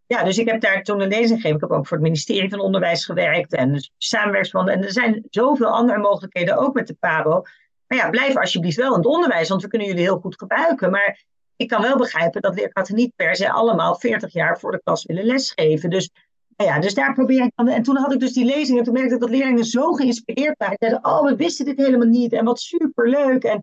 [0.07, 1.55] ja, dus ik heb daar toen een lezing gegeven.
[1.55, 4.75] Ik heb ook voor het ministerie van Onderwijs gewerkt en dus samenwerksverbanden.
[4.75, 7.43] En er zijn zoveel andere mogelijkheden, ook met de PABO.
[7.87, 10.91] Maar ja, blijf alsjeblieft wel in het onderwijs, want we kunnen jullie heel goed gebruiken.
[10.91, 11.25] Maar
[11.57, 15.05] ik kan wel begrijpen dat leerkrachten niet per se allemaal 40 jaar voor de klas
[15.05, 15.91] willen lesgeven.
[15.91, 16.11] Dus
[16.57, 17.69] ja, dus daar probeer ik dan.
[17.69, 20.59] En toen had ik dus die lezing en toen merkte ik dat leerlingen zo geïnspireerd
[20.59, 20.77] waren.
[20.79, 23.45] Zeiden, oh, we wisten dit helemaal niet en wat superleuk.
[23.45, 23.61] En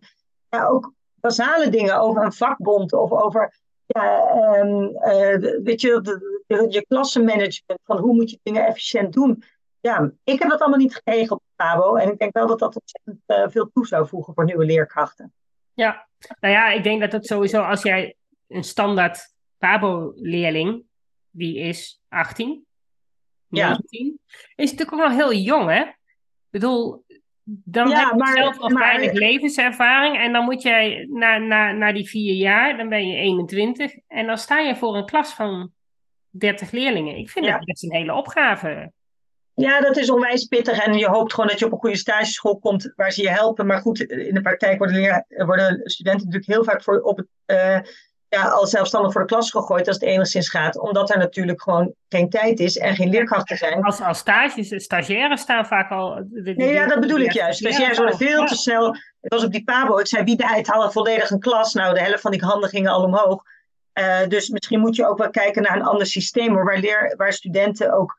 [0.48, 3.54] ja, ook basale dingen over een vakbond of over,
[3.86, 7.80] ja, um, uh, weet je, de, je klassenmanagement.
[7.84, 9.42] Van hoe moet je dingen efficiënt doen.
[9.80, 11.94] Ja, ik heb dat allemaal niet gekregen op Pabo.
[11.94, 15.32] En ik denk wel dat dat ontzettend uh, veel toe zou voegen voor nieuwe leerkrachten.
[15.74, 16.08] Ja,
[16.40, 18.14] nou ja, ik denk dat het sowieso als jij
[18.48, 20.82] een standaard Pabo-leerling,
[21.30, 22.64] die is 18,
[23.48, 23.68] ja.
[23.68, 24.20] 19,
[24.54, 25.80] is natuurlijk ook nog heel jong, hè?
[25.80, 27.04] Ik bedoel,
[27.42, 31.38] dan ja, heb je maar, zelf nog maar, weinig levenservaring en dan moet jij na,
[31.38, 35.06] na, na die vier jaar, dan ben je 21 en dan sta je voor een
[35.06, 35.72] klas van
[36.30, 37.16] 30 leerlingen.
[37.16, 37.56] Ik vind ja.
[37.56, 38.92] dat best een hele opgave.
[39.60, 42.58] Ja, dat is onwijs pittig en je hoopt gewoon dat je op een goede stageschool
[42.58, 43.66] komt waar ze je helpen.
[43.66, 47.26] Maar goed, in de praktijk worden, worden studenten natuurlijk heel vaak voor op het...
[47.46, 47.78] Uh,
[48.28, 50.78] ja, al zelfstandig voor de klas gegooid als het enigszins gaat.
[50.78, 53.82] Omdat er natuurlijk gewoon geen tijd is en geen leerkrachten zijn.
[53.82, 56.26] Als, als stages, stagiaires staan vaak al...
[56.30, 57.58] nee, ja, dat bedoel ik juist.
[57.58, 58.94] Stagiaires worden veel te snel...
[59.20, 61.74] Ik was op die Pabo, ik zei wie de tijd hadden volledig een klas.
[61.74, 63.42] Nou, de helft van die handen gingen al omhoog.
[63.94, 66.54] Uh, dus misschien moet je ook wel kijken naar een ander systeem...
[66.54, 68.18] waar, leer, waar studenten ook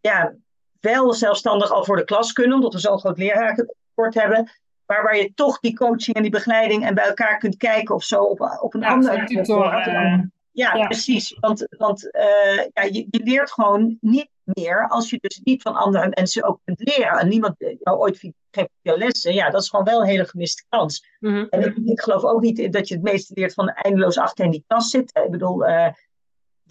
[0.00, 0.34] ja,
[0.82, 2.56] wel zelfstandig al voor de klas kunnen...
[2.56, 4.50] omdat we zo'n groot leraartekort hebben...
[4.86, 8.04] Maar waar je toch die coaching en die begeleiding en bij elkaar kunt kijken of
[8.04, 10.20] zo op, op een ja, andere tutor, uh,
[10.52, 11.36] ja, ja, precies.
[11.40, 15.74] Want, want uh, ja, je, je, leert gewoon niet meer als je dus niet van
[15.74, 17.18] andere mensen ook kunt leren.
[17.18, 18.18] En niemand jou ooit
[18.50, 19.34] geeft jou lessen.
[19.34, 21.06] Ja, dat is gewoon wel een hele gemiste kans.
[21.18, 21.46] Mm -hmm.
[21.50, 24.50] En ik, ik, geloof ook niet dat je het meeste leert van eindeloos achter in
[24.50, 25.24] die klas zitten.
[25.24, 25.88] Ik bedoel, uh,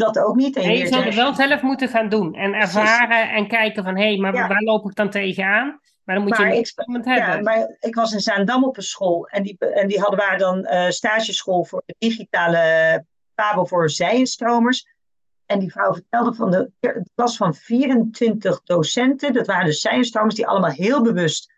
[0.02, 0.56] dat ook niet.
[0.56, 3.98] En je, je zult het wel zelf moeten gaan doen en ervaren en kijken van
[3.98, 5.80] hé, hey, maar waar loop ik dan tegenaan?
[6.04, 7.44] Maar dan moet je ik, iemand hebben.
[7.44, 10.58] Maar ik was in Zaandam op een school en die, en die hadden waar dan
[10.58, 14.86] uh, stageschool voor de digitale Pabo voor zijenstromers.
[15.46, 20.36] En die vrouw vertelde van de, de klas van 24 docenten, dat waren dus zijenstromers
[20.36, 21.54] die allemaal heel bewust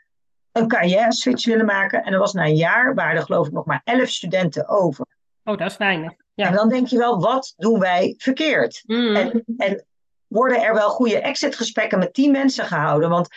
[0.52, 2.04] een carrière switch willen maken.
[2.04, 5.06] En er was na een jaar, waren er geloof ik nog maar 11 studenten over.
[5.44, 6.14] Oh, dat is weinig.
[6.34, 6.48] Ja.
[6.48, 8.84] En dan denk je wel, wat doen wij verkeerd?
[8.86, 9.16] Mm.
[9.16, 9.86] En, en
[10.28, 13.10] worden er wel goede exitgesprekken met die mensen gehouden?
[13.10, 13.28] Want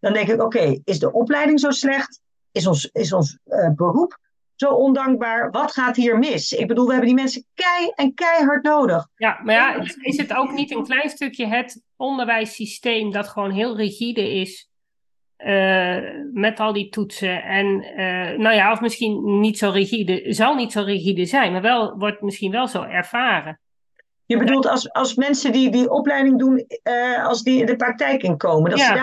[0.00, 2.20] dan denk ik, oké, is de opleiding zo slecht?
[2.52, 4.18] Is ons, is ons uh, beroep
[4.54, 5.50] zo ondankbaar?
[5.50, 6.52] Wat gaat hier mis?
[6.52, 9.08] Ik bedoel, we hebben die mensen kei en keihard nodig.
[9.16, 13.76] Ja, maar ja, is het ook niet een klein stukje het onderwijssysteem dat gewoon heel
[13.76, 14.68] rigide is?
[15.38, 15.98] Uh,
[16.32, 17.42] met al die toetsen.
[17.42, 21.62] En uh, nou ja, of misschien niet zo rigide, zal niet zo rigide zijn, maar
[21.62, 23.60] wel, wordt misschien wel zo ervaren.
[24.26, 28.22] Je bedoelt als, als mensen die die opleiding doen, uh, als die in de praktijk
[28.22, 28.94] inkomen, dat ja, ze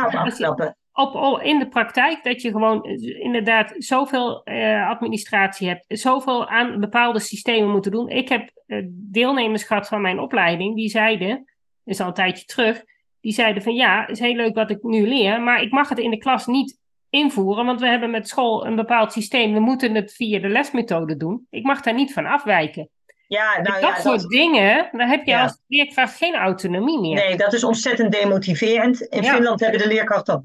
[0.41, 0.75] daarop?
[0.93, 2.84] Op, in de praktijk dat je gewoon
[3.19, 4.45] inderdaad zoveel
[4.88, 8.09] administratie hebt, zoveel aan bepaalde systemen moeten doen.
[8.09, 8.51] Ik heb
[8.89, 11.45] deelnemers gehad van mijn opleiding, die zeiden,
[11.86, 12.84] is al een tijdje terug,
[13.22, 15.99] die zeiden van ja, is heel leuk wat ik nu leer, maar ik mag het
[15.99, 19.53] in de klas niet invoeren, want we hebben met school een bepaald systeem.
[19.53, 21.47] We moeten het via de lesmethode doen.
[21.49, 22.89] Ik mag daar niet van afwijken.
[23.28, 27.15] Ja, nou dat soort dingen, dan heb je als leerkracht geen autonomie meer.
[27.15, 29.01] Nee, dat is ontzettend demotiverend.
[29.01, 30.41] In Finland hebben de leerkrachten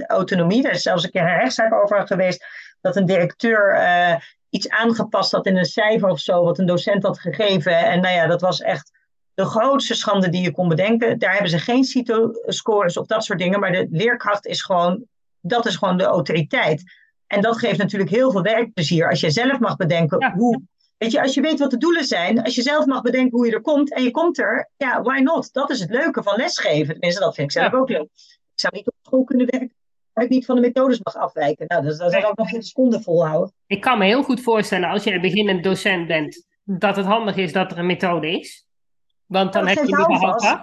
[0.00, 0.64] 100% autonomie.
[0.66, 2.46] Er is zelfs een keer een rechtszaak over geweest
[2.80, 4.14] dat een directeur uh,
[4.50, 7.76] iets aangepast had in een cijfer of zo, wat een docent had gegeven.
[7.76, 8.97] En nou ja, dat was echt
[9.38, 11.18] de grootste schande die je kon bedenken.
[11.18, 13.60] Daar hebben ze geen CITO-scores of dat soort dingen.
[13.60, 15.04] Maar de leerkracht is gewoon,
[15.40, 16.82] dat is gewoon de autoriteit.
[17.26, 19.08] En dat geeft natuurlijk heel veel werkplezier.
[19.08, 20.62] Als je zelf mag bedenken hoe.
[20.96, 23.46] Weet je, als je weet wat de doelen zijn, als je zelf mag bedenken hoe
[23.46, 25.52] je er komt en je komt er, ja, why not?
[25.52, 26.92] Dat is het leuke van lesgeven.
[26.92, 28.08] Tenminste, dat vind ik zelf ook leuk.
[28.54, 29.76] Ik zou niet op school kunnen werken
[30.12, 31.66] waar ik niet van de methodes mag afwijken.
[31.68, 33.52] Nou, dat, dat zou ik nog geen seconde volhouden.
[33.66, 37.52] Ik kan me heel goed voorstellen, als je beginnend docent bent, dat het handig is
[37.52, 38.66] dat er een methode is.
[39.28, 40.58] Want dan heb je die vast.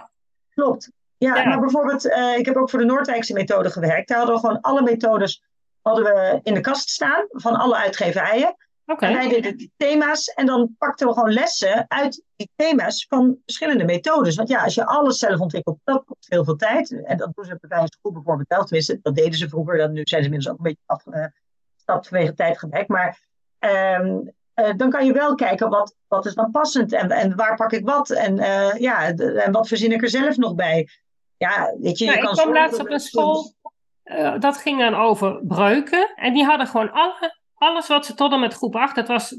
[0.49, 0.91] Klopt.
[1.17, 4.07] Ja, maar bijvoorbeeld, uh, ik heb ook voor de Noordwijkse methode gewerkt.
[4.07, 5.43] Daar hadden we gewoon alle methodes
[5.81, 8.55] hadden we in de kast staan van alle uitgeverijen.
[8.85, 9.09] Okay.
[9.09, 13.37] En wij deden die thema's en dan pakten we gewoon lessen uit die thema's van
[13.45, 14.35] verschillende methodes.
[14.35, 17.03] Want ja, als je alles zelf ontwikkelt, dat kost heel veel tijd.
[17.03, 18.63] En dat doen ze bij een school bijvoorbeeld wel.
[18.63, 19.77] Tenminste, dat deden ze vroeger.
[19.77, 22.87] Dan, nu zijn ze inmiddels ook een beetje afgestapt vanwege tijdgebrek.
[22.87, 23.19] Maar
[23.59, 27.55] um, uh, dan kan je wel kijken wat, wat is dan passend en, en waar
[27.55, 30.87] pak ik wat en, uh, ja, en wat verzin ik er zelf nog bij.
[31.37, 33.53] Ja, weet je, je ja, kan ik kwam laatst op een school,
[34.05, 36.11] uh, dat ging dan over breuken.
[36.15, 39.37] En die hadden gewoon alle, alles wat ze tot en met groep 8, dat was,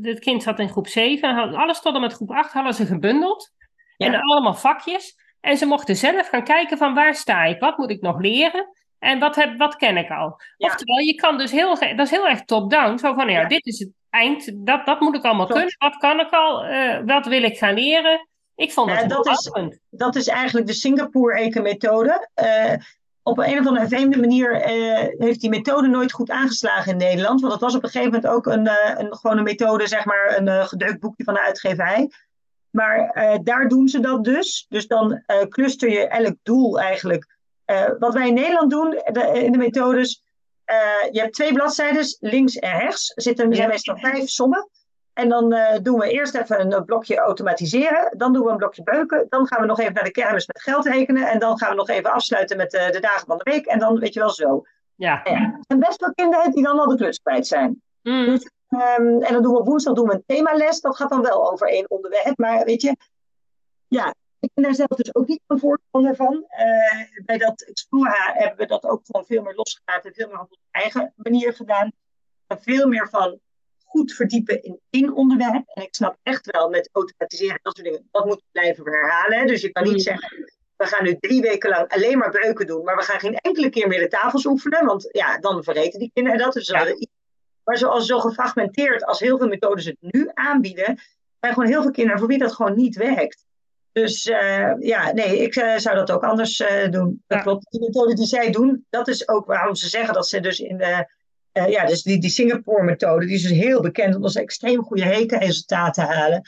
[0.00, 3.50] dit kind zat in groep 7, alles tot en met groep 8 hadden ze gebundeld.
[3.96, 4.06] Ja.
[4.06, 5.20] En allemaal vakjes.
[5.40, 8.68] En ze mochten zelf gaan kijken van waar sta ik, wat moet ik nog leren.
[8.98, 10.40] En wat, heb, wat ken ik al?
[10.56, 10.68] Ja.
[10.68, 12.98] Oftewel, je kan dus heel, dat is heel erg top-down.
[12.98, 15.74] Zo van, ja, ja, dit is het eind, dat, dat moet ik allemaal kunnen.
[15.78, 16.66] Wat kan ik al?
[16.66, 18.28] Uh, wat wil ik gaan leren?
[18.54, 19.50] Ik vond dat, dat is,
[19.90, 22.28] dat is eigenlijk de Singapore-Eke-methode.
[22.42, 22.74] Uh,
[23.22, 27.40] op een of andere vreemde manier uh, heeft die methode nooit goed aangeslagen in Nederland.
[27.40, 28.68] Want het was op een gegeven moment ook een,
[29.00, 32.10] een, gewoon een methode, zeg maar, een gedrukt boekje van de uitgeverij.
[32.70, 34.66] Maar daar doen ze dat dus.
[34.68, 37.36] Dus dan cluster je elk doel eigenlijk.
[37.98, 40.22] wat wij in Nederland doen de, in de methodes,
[41.10, 43.12] je hebt twee bladzijden, links en rechts.
[43.14, 43.66] Er zitten ja.
[43.66, 44.68] meestal vijf sommen.
[45.12, 48.14] En dan uh, doen we eerst even een blokje automatiseren.
[48.16, 49.26] Dan doen we een blokje beuken.
[49.28, 51.28] Dan gaan we nog even naar de kermis met geld rekenen.
[51.28, 53.66] En dan gaan we nog even afsluiten met uh, de dagen van de week.
[53.66, 54.62] En dan weet je wel zo.
[54.94, 55.20] Ja.
[55.24, 55.32] ja.
[55.32, 57.82] Er zijn best wel kinderen die dan al de klus kwijt zijn.
[58.02, 58.24] Mm.
[58.24, 60.80] Dus, um, en dan doen we op woensdag doen we een themales.
[60.80, 62.38] Dat gaat dan wel over één onderwerp.
[62.38, 62.96] Maar weet je,
[63.88, 66.34] ja, ik ben daar zelf dus ook niet een voorstander van.
[66.34, 70.50] Uh, bij dat Explora hebben we dat ook gewoon veel meer losgelaten, veel meer op
[70.50, 71.92] onze eigen manier gedaan.
[72.46, 73.40] En veel meer van
[73.84, 75.68] goed verdiepen in één onderwerp.
[75.68, 79.46] En ik snap echt wel met automatiseren en dat soort dingen, dat moet blijven herhalen.
[79.46, 79.98] Dus je kan niet mm.
[79.98, 83.36] zeggen, we gaan nu drie weken lang alleen maar beuken doen, maar we gaan geen
[83.36, 86.52] enkele keer meer de tafels oefenen, want ja, dan vergeten die kinderen dat.
[86.52, 86.96] Dus ja.
[87.64, 91.00] Maar zoals zo gefragmenteerd als heel veel methodes het nu aanbieden,
[91.40, 93.44] zijn gewoon heel veel kinderen voor wie dat gewoon niet werkt.
[93.92, 97.22] Dus uh, ja, nee, ik uh, zou dat ook anders uh, doen.
[97.26, 97.44] Dat ja.
[97.44, 97.70] klopt.
[97.70, 100.76] Die methode die zij doen, dat is ook waarom ze zeggen dat ze dus in
[100.76, 101.06] de.
[101.52, 106.04] ja, dus die, die Singapore-methode, die is dus heel bekend omdat ze extreem goede rekenresultaten
[106.04, 106.42] halen.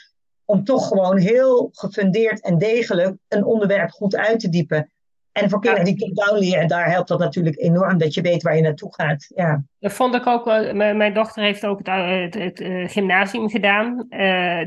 [0.45, 4.93] Om toch gewoon heel gefundeerd en degelijk een onderwerp goed uit te diepen.
[5.35, 8.57] En voor kinderen die top-down leren, daar helpt dat natuurlijk enorm, dat je weet waar
[8.57, 9.33] je naartoe gaat.
[9.35, 9.63] Ja.
[9.79, 10.45] Dat vond ik ook.
[10.73, 14.07] Mijn dochter heeft ook het, het, het gymnasium gedaan.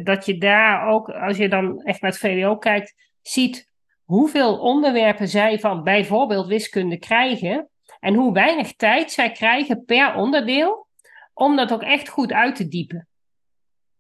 [0.03, 3.70] dat je daar ook, als je dan echt naar het VWO kijkt, ziet
[4.03, 7.70] hoeveel onderwerpen zij van bijvoorbeeld wiskunde krijgen.
[7.99, 10.88] En hoe weinig tijd zij krijgen per onderdeel
[11.34, 13.07] om dat ook echt goed uit te diepen.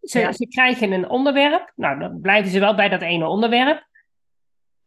[0.01, 3.87] Ze, ze krijgen een onderwerp, nou dan blijven ze wel bij dat ene onderwerp.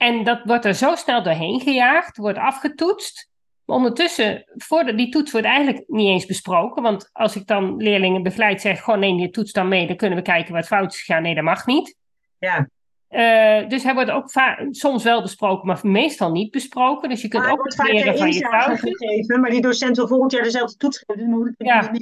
[0.01, 3.31] En dat wordt er zo snel doorheen gejaagd, wordt afgetoetst.
[3.65, 6.83] Maar ondertussen, voor die toets wordt eigenlijk niet eens besproken.
[6.83, 10.19] Want als ik dan leerlingen begeleid zeg, gewoon neem je toets dan mee, dan kunnen
[10.19, 11.23] we kijken wat fout is gegaan.
[11.23, 11.97] Nee, dat mag niet.
[12.39, 12.69] Ja.
[13.11, 14.31] Uh, dus hij wordt ook
[14.71, 17.09] soms wel besproken, maar meestal niet besproken.
[17.09, 18.79] Dus je kunt ook leren van je fouten.
[18.79, 21.41] gegeven, maar die docent wil volgend jaar dezelfde toets geven.
[21.41, 21.93] Dus ja.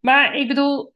[0.00, 0.92] Maar ik bedoel,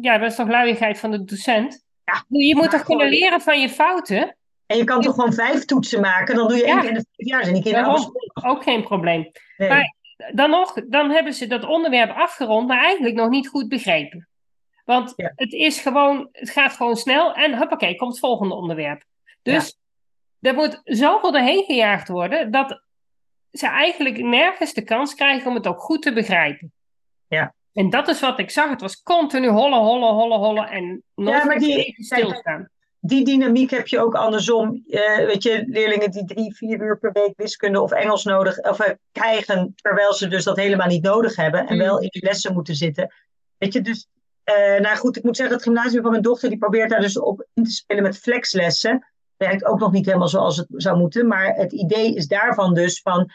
[0.00, 1.84] ja, dat is toch luiigheid van de docent?
[2.04, 4.36] Ja, je moet toch kunnen leren van je fouten?
[4.68, 6.34] En je kan toch gewoon vijf toetsen maken?
[6.34, 8.82] Dan doe je één keer in de vijf jaar en keer in de Ook geen
[8.82, 9.30] probleem.
[9.56, 9.94] Maar
[10.32, 14.28] dan nog, dan hebben ze dat onderwerp afgerond, maar eigenlijk nog niet goed begrepen.
[14.84, 19.04] Want het is gewoon, het gaat gewoon snel en hoppakee, komt het volgende onderwerp.
[19.42, 19.78] Dus
[20.40, 22.82] er moet zoveel doorheen gejaagd worden dat
[23.50, 26.72] ze eigenlijk nergens de kans krijgen om het ook goed te begrijpen.
[27.28, 27.54] Ja.
[27.72, 28.70] En dat is wat ik zag.
[28.70, 32.68] Het was continu hollen, hollen, hollen, hollen en nog ja, maar die, stilstaan.
[33.00, 34.84] Die dynamiek heb je ook andersom.
[34.86, 38.80] Uh, weet je, leerlingen die drie, vier uur per week wiskunde of Engels nodig of,
[38.80, 41.80] uh, krijgen, terwijl ze dus dat helemaal niet nodig hebben en mm.
[41.80, 43.14] wel in die lessen moeten zitten.
[43.58, 44.08] Weet je, dus
[44.44, 47.18] uh, nou goed, ik moet zeggen, het gymnasium van mijn dochter die probeert daar dus
[47.18, 49.06] op in te spelen met flexlessen.
[49.36, 53.00] Werkt ook nog niet helemaal zoals het zou moeten, maar het idee is daarvan dus
[53.00, 53.30] van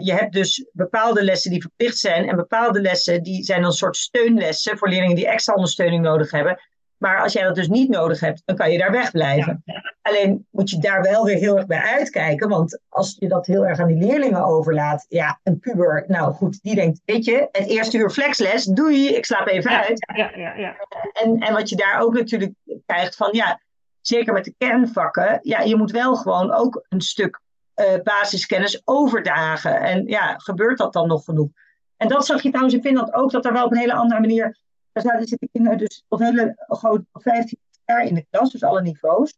[0.00, 3.76] je hebt dus bepaalde lessen die verplicht zijn en bepaalde lessen die zijn dan een
[3.76, 6.60] soort steunlessen voor leerlingen die extra ondersteuning nodig hebben.
[6.98, 9.64] Maar als jij dat dus niet nodig hebt, dan kan je daar wegblijven.
[10.02, 12.48] Alleen moet je daar wel weer heel erg bij uitkijken.
[12.48, 15.06] Want als je dat heel erg aan die leerlingen overlaat.
[15.08, 19.24] Ja, een puber, nou goed, die denkt, weet je, het eerste uur flexles, doei, ik
[19.24, 20.06] slaap even uit.
[20.16, 20.76] Ja, ja, ja.
[21.12, 22.52] En, en wat je daar ook natuurlijk
[22.86, 23.60] krijgt van, ja,
[24.00, 25.38] zeker met de kernvakken.
[25.42, 27.40] Ja, je moet wel gewoon ook een stuk
[27.76, 29.80] uh, basiskennis overdragen.
[29.80, 31.48] En ja, gebeurt dat dan nog genoeg?
[31.96, 34.20] En dat zag je trouwens in Finland ook, dat er wel op een hele andere
[34.20, 34.56] manier
[35.02, 38.82] daar zaten zitten kinderen dus tot hele groot, 15 jaar in de klas, dus alle
[38.82, 39.34] niveaus.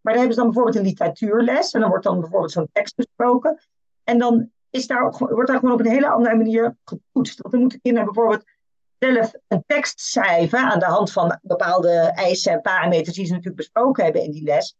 [0.00, 1.70] Maar dan hebben ze dan bijvoorbeeld een literatuurles.
[1.70, 3.58] En dan wordt dan bijvoorbeeld zo'n tekst besproken.
[4.04, 7.40] En dan is daar ook, wordt daar gewoon op een hele andere manier getoetst.
[7.40, 8.44] Want dan moeten kinderen bijvoorbeeld
[8.98, 13.56] zelf een tekst schrijven aan de hand van bepaalde eisen en parameters die ze natuurlijk
[13.56, 14.76] besproken hebben in die les.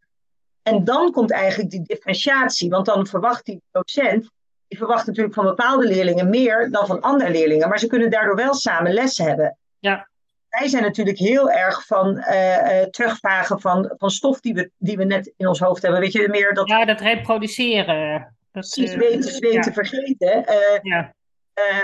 [0.63, 4.31] En dan komt eigenlijk die differentiatie, want dan verwacht die docent,
[4.67, 8.37] die verwacht natuurlijk van bepaalde leerlingen meer dan van andere leerlingen, maar ze kunnen daardoor
[8.37, 9.57] wel samen les hebben.
[9.79, 10.09] Ja
[10.49, 15.05] wij zijn natuurlijk heel erg van uh, terugvragen van, van stof die we, die we
[15.05, 16.01] net in ons hoofd hebben.
[16.01, 16.69] Weet je, meer dat...
[16.69, 18.19] Ja, dat reproduceren.
[18.21, 20.45] Dat, precies, uh, weten, weten vergeten.
[20.83, 21.15] ja.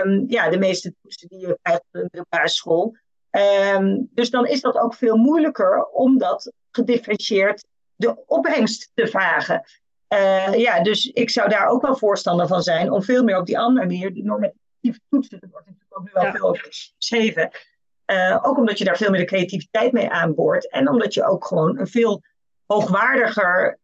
[0.04, 2.96] Um, ja, de meeste toetsen die je krijgt op de basisschool.
[3.74, 9.64] Um, dus dan is dat ook veel moeilijker om dat gedifferentieerd de opbrengst te vragen.
[10.56, 13.58] Ja, dus ik zou daar ook wel voorstander van zijn om veel meer op die
[13.58, 17.50] andere manier, de normatieve toetsen, er wordt natuurlijk ook nu wel veel over geschreven,
[18.06, 20.70] uh, ook omdat je daar veel meer de creativiteit mee aanboort.
[20.70, 22.22] En omdat je ook gewoon een veel
[22.66, 23.78] hoogwaardiger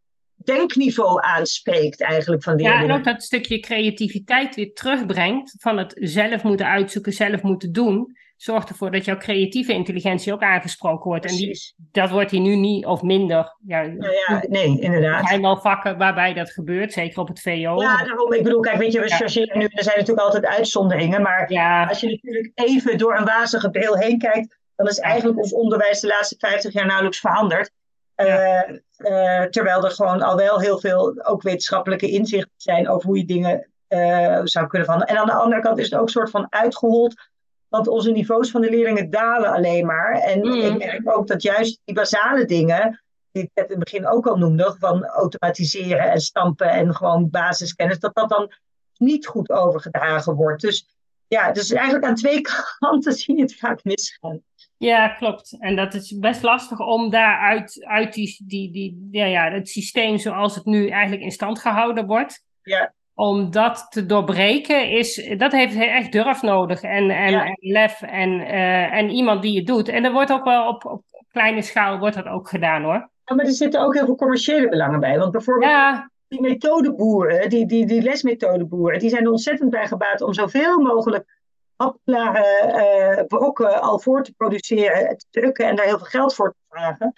[0.44, 5.96] denkniveau aanspreekt eigenlijk van die Ja, en ook dat stukje creativiteit weer terugbrengt van het
[5.98, 11.24] zelf moeten uitzoeken, zelf moeten doen zorgt ervoor dat jouw creatieve intelligentie ook aangesproken wordt.
[11.24, 13.56] En die, dat wordt hier nu niet of minder.
[13.66, 15.22] Ja, nou ja, nee, inderdaad.
[15.22, 17.50] Er zijn wel vakken waarbij dat gebeurt, zeker op het VO.
[17.80, 21.22] Ja, daarom, ik bedoel, kijk, weet je, we chargeren nu, er zijn natuurlijk altijd uitzonderingen,
[21.22, 21.40] maar
[21.88, 26.00] als je natuurlijk even door een wazige bril heen kijkt, dan is eigenlijk ons onderwijs
[26.00, 27.70] de laatste 50 jaar nauwelijks veranderd.
[28.16, 28.60] Uh,
[28.98, 33.24] uh, terwijl er gewoon al wel heel veel ook wetenschappelijke inzichten zijn over hoe je
[33.24, 35.14] dingen uh, zou kunnen veranderen.
[35.14, 37.30] En aan de andere kant is het ook een soort van uitgehold
[37.70, 40.12] want onze niveaus van de leerlingen dalen alleen maar.
[40.12, 40.54] En mm.
[40.54, 43.02] ik merk ook dat juist die basale dingen,
[43.32, 47.30] die ik net in het begin ook al noemde, van automatiseren en stampen en gewoon
[47.30, 48.52] basiskennis, dat dat dan
[48.96, 50.62] niet goed overgedragen wordt.
[50.62, 50.96] Dus
[51.28, 52.40] ja, dus eigenlijk aan twee
[52.78, 54.42] kanten zie je het vaak misgaan.
[54.76, 55.56] Ja, klopt.
[55.58, 59.68] En dat is best lastig om daar uit, uit die, die, die, ja, ja, het
[59.68, 62.44] systeem zoals het nu eigenlijk in stand gehouden wordt.
[62.62, 66.82] Ja om dat te doorbreken, is, dat heeft echt durf nodig.
[66.82, 69.88] En, en, en lef en, uh, en iemand die het doet.
[69.88, 73.10] En er wordt ook wel op, op kleine schaal wordt dat ook gedaan hoor.
[73.24, 75.18] Ja, maar er zitten ook heel veel commerciële belangen bij.
[75.18, 76.10] Want bijvoorbeeld ja.
[76.28, 81.38] die methodeboeren, die, die, die lesmethodeboeren, die zijn er ontzettend bij gebaat om zoveel mogelijk
[81.76, 86.50] hapklare uh, brokken al voor te produceren, te drukken en daar heel veel geld voor
[86.50, 87.12] te vragen.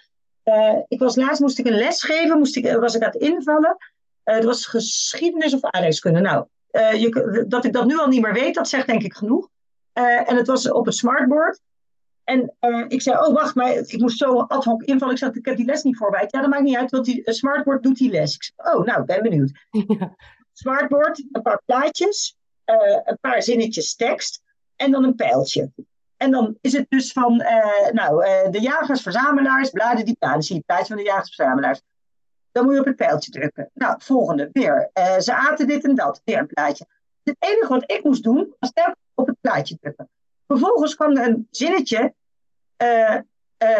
[0.45, 3.21] Uh, ik was laatst, moest ik een les geven, moest ik, was ik aan het
[3.21, 3.77] invallen.
[4.23, 6.19] Het was geschiedenis of aardrijkskunde.
[6.19, 9.49] Nou, je, dat ik dat nu al niet meer weet, dat zegt denk ik genoeg.
[9.93, 11.59] en het was op een smartboard.
[12.23, 12.55] En
[12.87, 15.13] ik zei, oh wacht, maar ik moest zo ad hoc invallen.
[15.13, 16.31] Ik zei, ik heb die les niet voorbereid.
[16.31, 18.35] Ja, dat maakt niet uit, want die smartboard doet die les.
[18.35, 19.51] Ik zei, oh, nou, ben benieuwd.
[19.69, 20.15] Ja.
[20.53, 22.37] Smartboard, een paar plaatjes,
[23.03, 24.41] een paar zinnetjes tekst
[24.75, 25.71] en dan een pijltje.
[26.17, 27.35] En dan is het dus van,
[27.91, 31.81] nou, de jagers-verzamelaars, bladen die plaatsen, zie je het van de jagers-verzamelaars.
[32.53, 33.69] Dan moet je op het pijltje drukken.
[33.73, 34.89] Nou, volgende, weer.
[34.93, 36.85] Uh, ze aten dit en dat, weer een plaatje.
[37.23, 40.09] Het enige wat ik moest doen, was telkens op het plaatje drukken.
[40.47, 42.13] Vervolgens kwam er een zinnetje,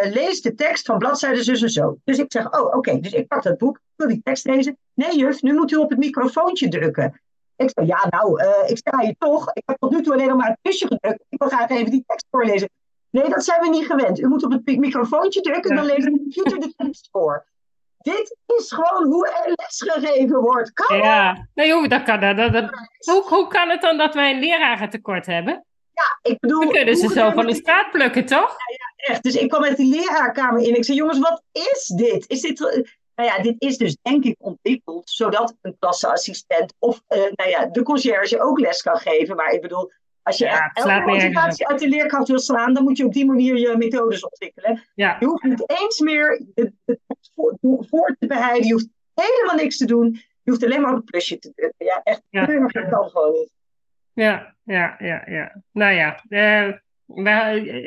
[0.04, 1.98] lees de tekst van bladzijde zus en zo.
[2.04, 4.78] Dus ik zeg, oh, oké, dus ik pak dat boek, wil die tekst lezen.
[4.94, 7.22] Nee juf, nu moet u op het microfoontje drukken.
[7.56, 9.54] Ik zei, ja, nou, uh, ik sta hier toch.
[9.54, 11.24] Ik heb tot nu toe alleen nog maar het kusje gedrukt.
[11.30, 12.70] Ik wil graag even die tekst voorlezen.
[13.10, 14.20] Nee, dat zijn we niet gewend.
[14.20, 17.46] U moet op het microfoontje drukken en dan leest de computer de tekst voor.
[18.04, 20.74] Dit is gewoon hoe er lesgegeven wordt.
[20.74, 24.34] Kan ja, nee, hoe, dat kan, dat, dat, hoe, hoe kan het dan dat wij
[24.34, 25.66] een lerarentekort hebben?
[25.94, 26.60] Ja, ik bedoel...
[26.60, 28.50] We kunnen ze zo van de straat plukken, toch?
[28.50, 29.24] Ja, ja, echt.
[29.24, 30.76] Dus ik kwam met die leraarkamer in.
[30.76, 32.30] Ik zei, jongens, wat is dit?
[32.30, 32.60] Is dit
[33.16, 37.66] nou ja, dit is dus denk ik ontwikkeld zodat een klasseassistent of uh, nou ja,
[37.66, 39.36] de conciërge ook les kan geven.
[39.36, 39.92] Maar ik bedoel,
[40.24, 43.26] als je ja, elke motivatie uit de leerkracht wil slaan, dan moet je op die
[43.26, 44.84] manier je methodes ontwikkelen.
[44.96, 45.18] Ja.
[45.20, 46.74] Je hoeft niet eens meer de,
[47.36, 47.58] voor,
[47.90, 50.22] voor, te beheiden, je hoeft helemaal niks te doen.
[50.44, 51.86] Je hoeft alleen maar op het plusje te drukken.
[51.86, 52.46] Ja, echt, ja.
[52.46, 53.50] dat kan gewoon niet.
[54.14, 55.62] Ja, ja, ja, ja.
[55.72, 56.74] Nou ja, uh,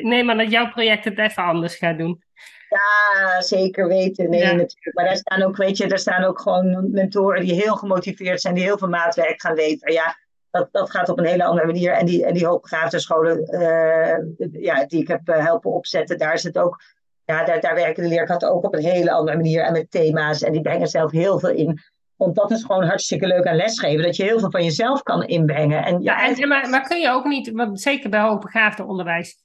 [0.01, 2.23] neem aan dat jouw project het even anders gaat doen.
[2.69, 4.29] Ja, zeker weten.
[4.29, 4.93] Nee, natuurlijk.
[4.93, 8.53] Maar daar staan ook, weet je, daar staan ook gewoon mentoren die heel gemotiveerd zijn,
[8.53, 9.93] die heel veel maatwerk gaan leveren.
[9.93, 10.17] Ja,
[10.51, 11.91] dat, dat gaat op een hele andere manier.
[11.91, 16.33] En die, en die hoogbegaafde scholen uh, ja, die ik heb uh, helpen opzetten, daar
[16.33, 16.81] is het ook.
[17.25, 20.41] Ja, daar, daar werken de leerkrachten ook op een hele andere manier en met thema's.
[20.41, 21.79] En die brengen zelf heel veel in.
[22.15, 24.03] Want dat is gewoon hartstikke leuk aan lesgeven.
[24.03, 25.85] Dat je heel veel van jezelf kan inbrengen.
[25.85, 29.35] En, ja, en, maar, maar kun je ook niet, want zeker bij hoogbegaafde onderwijs,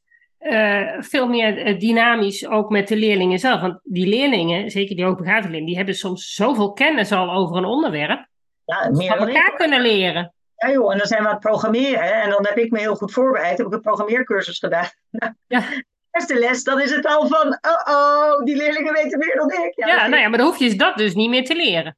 [0.40, 3.60] uh, veel meer eh, dynamisch ook met de leerlingen zelf.
[3.60, 7.64] Want die leerlingen, zeker die hoogbegaafde leerlingen, die hebben soms zoveel kennis al over een
[7.64, 8.26] onderwerp.
[8.64, 10.32] Ja, meer van elkaar kunnen leren.
[10.62, 12.22] Ja joh, en dan zijn we aan het programmeren.
[12.22, 13.58] En dan heb ik me heel goed voorbereid.
[13.58, 14.88] Heb ik een programmeercursus gedaan.
[15.46, 15.62] ja.
[16.10, 19.72] Eerste les, dan is het al van, oh oh, die leerlingen weten meer dan ik.
[19.76, 21.96] Ja, ja nou ja, maar dan hoef je dat dus niet meer te leren.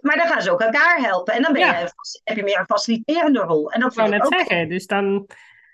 [0.00, 1.34] Maar dan gaan ze ook elkaar helpen.
[1.34, 1.92] En dan ben je,
[2.24, 3.72] heb je meer een faciliterende rol.
[3.72, 4.34] En dat ik net ook...
[4.34, 5.26] zeggen, dus dan...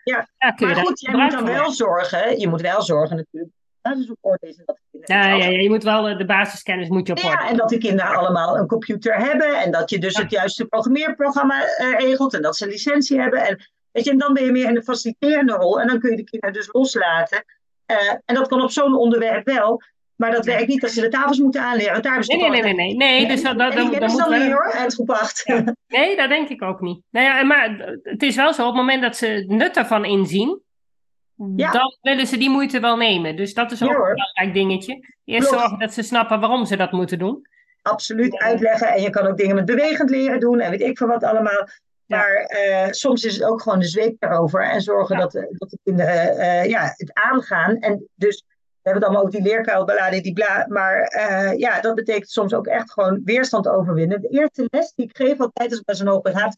[0.04, 3.52] Ja, maar goed, je moet dan wel zorgen, je moet wel zorgen natuurlijk,
[4.40, 4.56] is.
[4.64, 7.68] Dat ja, ja, ja, je moet wel de basiskennis moet je op Ja, en dat
[7.68, 12.34] de kinderen allemaal een computer hebben en dat je dus het juiste programmeerprogramma uh, regelt
[12.34, 13.46] en dat ze licentie hebben.
[13.46, 16.10] En, weet je, en dan ben je meer in de faciliterende rol en dan kun
[16.10, 17.44] je de kinderen dus loslaten.
[17.86, 19.82] Uh, en dat kan op zo'n onderwerp wel.
[20.16, 22.02] Maar dat werkt niet als ze de tafels moeten aanleren.
[22.02, 23.26] Daar nee, nee, nee, nee, nee, nee.
[23.26, 24.50] Dus dat, dat, dan, dan moet wel...
[24.50, 25.42] hoor, uitgebracht.
[25.44, 25.74] Ja.
[25.88, 27.00] Nee, dat denk ik ook niet.
[27.10, 30.04] Nou ja, maar het is wel zo, op het moment dat ze het nut ervan
[30.04, 30.60] inzien,
[31.56, 31.70] ja.
[31.72, 33.36] dan willen ze die moeite wel nemen.
[33.36, 35.14] Dus dat is ook een belangrijk dingetje.
[35.24, 37.46] Eerst zorgen dat ze snappen waarom ze dat moeten doen.
[37.82, 38.88] Absoluut uitleggen.
[38.88, 41.68] En je kan ook dingen met bewegend leren doen en weet ik van wat allemaal.
[42.06, 45.78] Maar uh, soms is het ook gewoon de zweep erover en zorgen dat, dat de
[45.84, 47.76] kinderen uh, ja, het aangaan.
[47.78, 50.66] En dus we hebben het allemaal over die leerkuilbeladen, die bla.
[50.68, 54.20] Maar uh, ja, dat betekent soms ook echt gewoon weerstand overwinnen.
[54.20, 56.56] De eerste les die ik geef altijd als ik bij zo'n open haard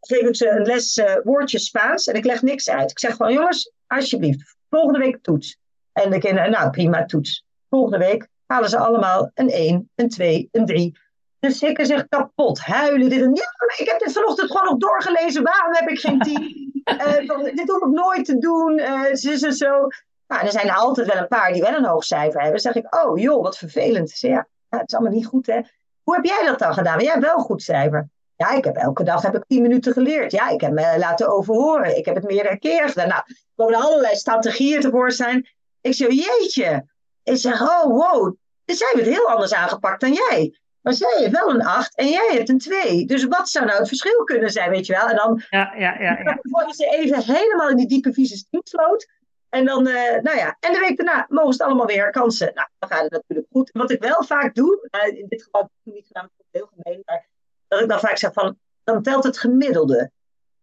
[0.00, 2.90] geef ik ze een les uh, woordjes Spaans en ik leg niks uit.
[2.90, 5.58] Ik zeg gewoon, jongens, alsjeblieft, volgende week toets.
[5.92, 7.44] En de kinderen, nou prima, toets.
[7.68, 10.98] Volgende week halen ze allemaal een 1, een 2, een 3.
[11.40, 13.08] Dus ik zeg kapot, huilen.
[13.08, 13.44] Dit en, ja,
[13.76, 15.42] ik heb dit vanochtend gewoon nog doorgelezen.
[15.42, 16.70] Waarom heb ik geen 10?
[16.84, 18.78] uh, eh, dit hoef ik nooit te doen.
[18.78, 19.88] Uh, ze zo.
[20.26, 22.62] Nou, er zijn er altijd wel een paar die wel een hoog cijfer hebben.
[22.62, 24.18] Dan zeg ik, oh joh, wat vervelend.
[24.18, 25.60] Ja, het is allemaal niet goed hè.
[26.02, 27.00] Hoe heb jij dat dan gedaan?
[27.00, 28.08] Jij hebt wel een goed cijfer.
[28.40, 30.32] Ja, ik heb elke dag heb ik tien minuten geleerd.
[30.32, 31.96] Ja, ik heb me laten overhoren.
[31.96, 33.08] Ik heb het meerdere keer gedaan.
[33.08, 35.48] Nou, er komen allerlei strategieën tevoorschijn.
[35.80, 36.86] Ik zeg, jeetje.
[37.22, 40.58] Ik zeg, oh wow, dus zij hebben het heel anders aangepakt dan jij.
[40.80, 43.06] Maar zij heeft wel een 8 en jij hebt een 2.
[43.06, 45.08] Dus wat zou nou het verschil kunnen zijn, weet je wel?
[45.08, 46.38] En dan ja, ja, ja, ja.
[46.42, 49.08] worden ze even helemaal in die diepe vieze stiefsloot.
[49.48, 52.50] En dan, uh, nou ja, en de week daarna mogen ze het allemaal weer kansen.
[52.54, 53.70] Nou, dan gaat het natuurlijk goed.
[53.72, 57.02] Wat ik wel vaak doe, uh, in dit geval heb ik niet gedaan, heel gemeen,
[57.04, 57.28] maar
[57.70, 60.10] dat ik dan vaak zeg van, dan telt het gemiddelde.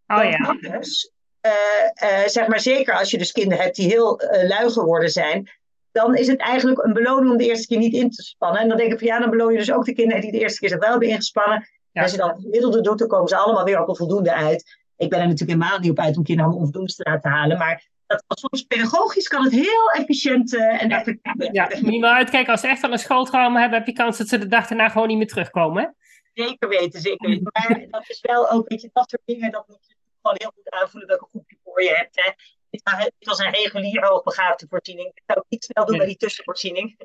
[0.08, 0.58] Oh ja.
[0.78, 5.50] Dus, uh, zeg maar zeker als je dus kinderen hebt die heel lui geworden zijn,
[5.92, 8.62] dan is het eigenlijk een beloning om de eerste keer niet in te spannen.
[8.62, 10.40] En dan denk ik van ja, dan beloon je dus ook de kinderen die de
[10.40, 11.68] eerste keer zich wel hebben ingespannen.
[11.92, 12.02] Ja.
[12.02, 14.78] Als je dan het gemiddelde doet, dan komen ze allemaal weer op een voldoende uit.
[14.98, 17.58] Ik ben er natuurlijk helemaal niet op uit om kinderen om onvoldoende te laten halen,
[17.58, 22.16] maar dat soms pedagogisch kan het heel efficiënt uh, en effectief Ja, moet je maar
[22.16, 22.52] uitkijken.
[22.52, 24.90] Als ze echt van een schooltrauma hebben, heb je kans dat ze de dag daarna
[24.90, 25.96] gewoon niet meer terugkomen.
[26.46, 27.50] Zeker weten, zeker weten.
[27.54, 30.52] Maar dat is wel ook, weet je, dat soort dingen, dat moet je gewoon heel
[30.56, 32.16] goed aanvoelen welke groepje voor je hebt.
[32.16, 32.32] Hè.
[32.70, 35.08] Dit was een regulier hoogbegaafde voorziening.
[35.14, 36.98] Ik zou ook niet snel doen bij die tussenvoorziening.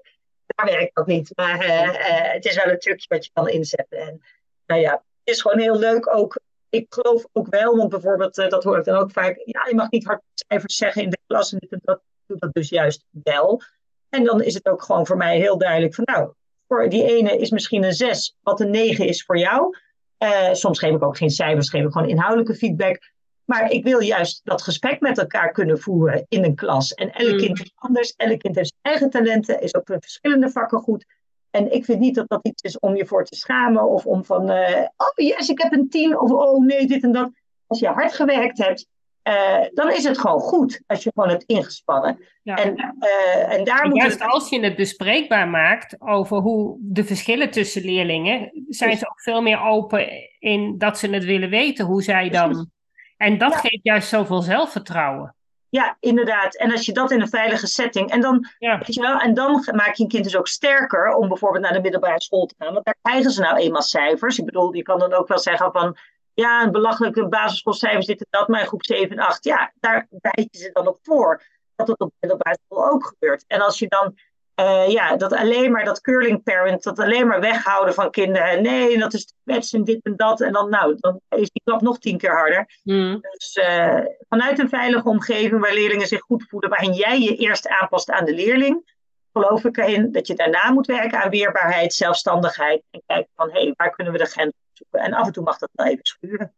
[0.46, 1.32] Daar werkt dat niet.
[1.34, 3.98] Maar uh, uh, het is wel een trucje wat je kan inzetten.
[3.98, 4.22] En
[4.66, 6.40] nou ja, het is gewoon heel leuk ook.
[6.68, 9.42] Ik geloof ook wel, want bijvoorbeeld, uh, dat hoor ik dan ook vaak.
[9.44, 11.52] Ja, je mag niet hard cijfers zeggen in de klas.
[11.52, 13.62] En dat doet dat dus juist wel.
[14.08, 16.32] En dan is het ook gewoon voor mij heel duidelijk van nou,
[16.72, 19.76] voor die ene is misschien een 6, wat een 9 is voor jou.
[20.18, 23.10] Uh, soms geef ik ook geen cijfers, geef ik gewoon inhoudelijke feedback.
[23.44, 26.94] Maar ik wil juist dat gesprek met elkaar kunnen voeren in een klas.
[26.94, 30.50] En elk kind is anders, elk kind heeft zijn eigen talenten, is ook in verschillende
[30.50, 31.04] vakken goed.
[31.50, 34.24] En ik vind niet dat dat iets is om je voor te schamen of om
[34.24, 37.30] van, uh, oh yes, ik heb een tien of oh nee, dit en dat.
[37.66, 38.86] Als je hard gewerkt hebt,
[39.28, 42.18] uh, dan is het gewoon goed als je gewoon hebt ingespannen.
[42.42, 42.56] Ja.
[42.56, 44.30] En, uh, en daar en moet juist het...
[44.30, 49.42] als je het bespreekbaar maakt over hoe de verschillen tussen leerlingen, zijn ze ook veel
[49.42, 50.08] meer open
[50.38, 52.70] in dat ze het willen weten, hoe zij dan.
[53.16, 53.58] En dat ja.
[53.58, 55.34] geeft juist zoveel zelfvertrouwen.
[55.68, 56.56] Ja, inderdaad.
[56.56, 58.10] En als je dat in een veilige setting.
[58.10, 58.78] En dan, ja.
[58.78, 61.72] weet je wel, en dan maak je een kind dus ook sterker om bijvoorbeeld naar
[61.72, 62.72] de middelbare school te gaan.
[62.72, 64.38] Want daar krijgen ze nou eenmaal cijfers.
[64.38, 65.96] Ik bedoel, je kan dan ook wel zeggen van
[66.34, 70.08] ja, een belachelijke basisschoolcijfers, dit en dat, maar in groep 7 en 8, ja, daar
[70.10, 71.42] je ze dan op voor.
[71.76, 73.44] Dat het op middelbare school ook gebeurt.
[73.46, 74.14] En als je dan,
[74.56, 78.62] uh, ja, dat alleen maar, dat curling parent, dat alleen maar weghouden van kinderen.
[78.62, 80.40] Nee, dat is wets en dit en dat.
[80.40, 82.78] En dan, nou, dan is die klap nog tien keer harder.
[82.82, 83.20] Mm.
[83.20, 87.68] Dus uh, vanuit een veilige omgeving waar leerlingen zich goed voelen, waarin jij je eerst
[87.68, 88.94] aanpast aan de leerling,
[89.32, 92.82] geloof ik erin dat je daarna moet werken aan weerbaarheid, zelfstandigheid.
[92.90, 94.52] En kijken van, hé, hey, waar kunnen we de grens
[94.82, 95.00] zoeken?
[95.00, 96.54] En af en toe mag dat wel even schuren.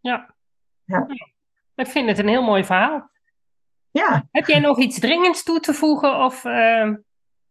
[0.00, 0.34] Ja.
[0.84, 1.06] ja.
[1.74, 3.10] Ik vind het een heel mooi verhaal.
[3.90, 4.28] Ja.
[4.30, 6.24] Heb jij nog iets dringends toe te voegen?
[6.24, 6.94] Of, uh...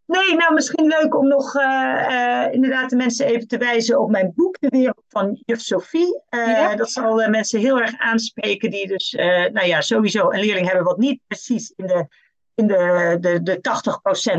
[0.06, 1.64] Nee, nou misschien leuk om nog uh,
[2.10, 6.24] uh, inderdaad de mensen even te wijzen op mijn boek, De Wereld van Juf Sophie.
[6.30, 6.76] Ja.
[6.76, 9.12] Dat zal mensen heel erg aanspreken die dus,
[9.52, 12.08] nou ja, sowieso een leerling hebben wat niet precies in de
[12.56, 13.60] in de, de, de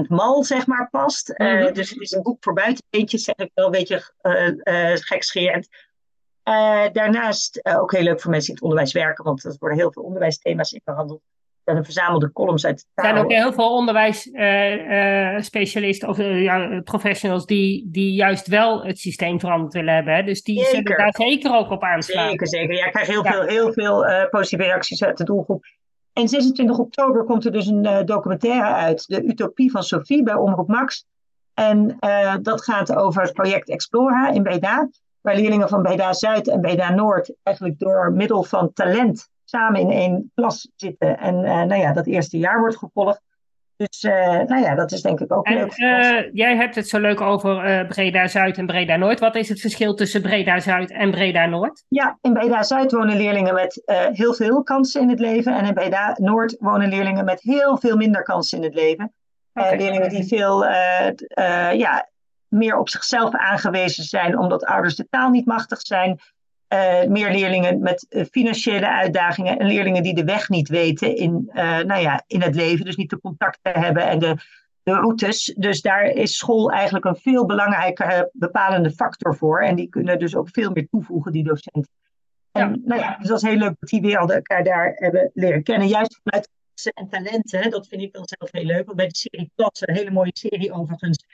[0.04, 1.32] 80% mal, zeg maar, past.
[1.36, 1.56] Mm -hmm.
[1.56, 4.96] uh, dus het is een boek voor buitenbeentjes, zeg ik wel een beetje uh, uh,
[4.96, 5.68] gekscherend.
[6.92, 9.92] daarnaast ook heel leuk voor mensen die in het onderwijs werken, want er worden heel
[9.92, 11.20] veel onderwijsthema's in behandeld.
[11.64, 12.86] En een verzamelde columns uit.
[12.94, 19.40] Er zijn ook heel veel onderwijsspecialisten of ja, professionals die, die juist wel het systeem
[19.40, 20.14] veranderd willen hebben.
[20.14, 20.22] Hè?
[20.22, 20.70] Dus die zeker.
[20.70, 22.28] zullen daar zeker ook op aanslaan.
[22.28, 22.76] Zeker, zeker.
[22.76, 23.32] Ja, ik krijg heel ja.
[23.32, 25.64] veel, heel veel positieve reacties uit de doelgroep.
[26.16, 30.34] En 26 oktober komt er dus een uh, documentaire uit, De Utopie van Sophie, bij
[30.34, 31.06] Omroep Max.
[31.54, 34.88] En uh, dat gaat over het project Explora in Breda,
[35.20, 39.90] waar leerlingen van Breda Zuid en Breda Noord eigenlijk door middel van talent samen in
[39.90, 41.18] één klas zitten.
[41.18, 43.22] En uh, nou ja, dat eerste jaar wordt gevolgd.
[43.76, 44.02] Dus
[44.46, 45.74] nou ja, dat is denk ik ook en, leuk.
[46.32, 49.20] jij hebt het zo leuk over Breda Zuid en Breda Noord.
[49.20, 51.84] Wat is het verschil tussen Breda Zuid en Breda Noord?
[51.88, 55.56] Ja, in Breda Zuid wonen leerlingen met heel veel kansen in het leven.
[55.56, 59.12] En in Breda Noord wonen leerlingen met heel veel minder kansen in het leven.
[59.52, 59.76] Okay.
[59.76, 60.64] leerlingen die veel
[61.72, 62.08] ja,
[62.48, 66.20] meer op zichzelf aangewezen zijn, omdat ouders de taal niet machtig zijn.
[66.72, 71.50] Uh, meer leerlingen met uh, financiële uitdagingen en leerlingen die de weg niet weten in,
[71.54, 74.36] uh, nou ja, in het leven, dus niet de contacten hebben en de,
[74.82, 75.54] de routes.
[75.58, 79.60] Dus daar is school eigenlijk een veel belangrijker bepalende factor voor.
[79.62, 81.92] En die kunnen dus ook veel meer toevoegen, die docenten.
[82.52, 82.76] En ja.
[82.84, 85.88] nou ja, dus dat is heel leuk dat die werelden elkaar daar hebben leren kennen.
[85.88, 86.48] Juist vanuit
[86.94, 88.84] en talenten, dat vind ik dan zelf heel leuk.
[88.84, 91.24] Want bij de serie Klasse, een hele mooie serie overigens,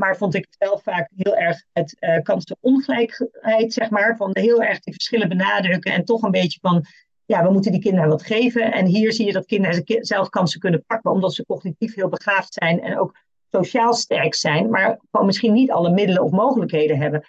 [0.00, 4.16] maar vond ik wel vaak heel erg het uh, kansenongelijkheid, zeg maar.
[4.16, 6.84] Van heel erg die verschillen benadrukken en toch een beetje van,
[7.24, 8.72] ja, we moeten die kinderen wat geven.
[8.72, 12.52] En hier zie je dat kinderen zelf kansen kunnen pakken, omdat ze cognitief heel begaafd
[12.54, 13.18] zijn en ook
[13.50, 17.28] sociaal sterk zijn, maar gewoon misschien niet alle middelen of mogelijkheden hebben.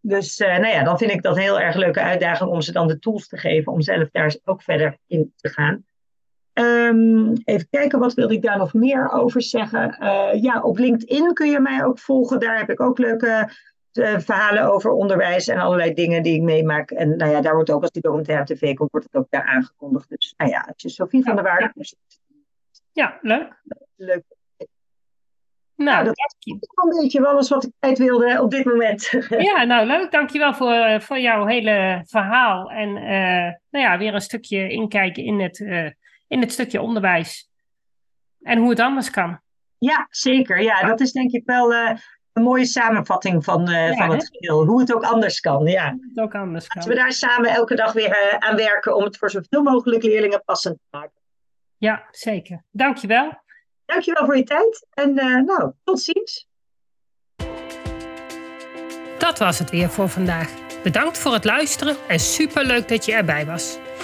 [0.00, 2.72] Dus uh, nou ja, dan vind ik dat een heel erg leuke uitdaging om ze
[2.72, 5.84] dan de tools te geven om zelf daar ook verder in te gaan.
[6.58, 9.96] Um, even kijken, wat wilde ik daar nog meer over zeggen?
[10.00, 12.40] Uh, ja, op LinkedIn kun je mij ook volgen.
[12.40, 13.50] Daar heb ik ook leuke
[13.92, 16.90] uh, verhalen over onderwijs en allerlei dingen die ik meemaak.
[16.90, 19.30] En nou ja, daar wordt ook, als die documentaire op tv komt, wordt het ook
[19.30, 20.08] daar aangekondigd.
[20.08, 21.72] Dus nou ja, als je Sophie van der Waarde...
[22.92, 23.62] Ja, leuk.
[23.96, 24.22] Leuk.
[25.74, 26.34] Nou, dat is
[26.74, 29.10] een beetje alles wat ik kwijt wilde op dit moment.
[29.28, 30.10] Ja, nou leuk.
[30.10, 32.70] Dankjewel voor, voor jouw hele verhaal.
[32.70, 35.58] En uh, nou ja, weer een stukje inkijken in het
[36.28, 37.50] in het stukje onderwijs.
[38.42, 39.40] En hoe het anders kan.
[39.78, 40.62] Ja, zeker.
[40.62, 41.90] Ja, dat is denk ik wel uh,
[42.32, 44.64] een mooie samenvatting van, uh, ja, van het geheel.
[44.64, 45.66] Hoe het ook anders kan.
[45.66, 45.90] Ja.
[45.90, 46.82] Hoe het ook anders kan.
[46.82, 50.02] Laten we daar samen elke dag weer uh, aan werken om het voor zoveel mogelijk
[50.02, 51.20] leerlingen passend te maken.
[51.76, 52.64] Ja, zeker.
[52.70, 53.40] Dankjewel.
[53.84, 54.86] Dankjewel voor je tijd.
[54.90, 55.14] En
[55.44, 56.48] nou, tot ziens.
[59.18, 60.50] Dat was het weer voor vandaag.
[60.82, 63.78] Bedankt voor het luisteren en superleuk dat je erbij was.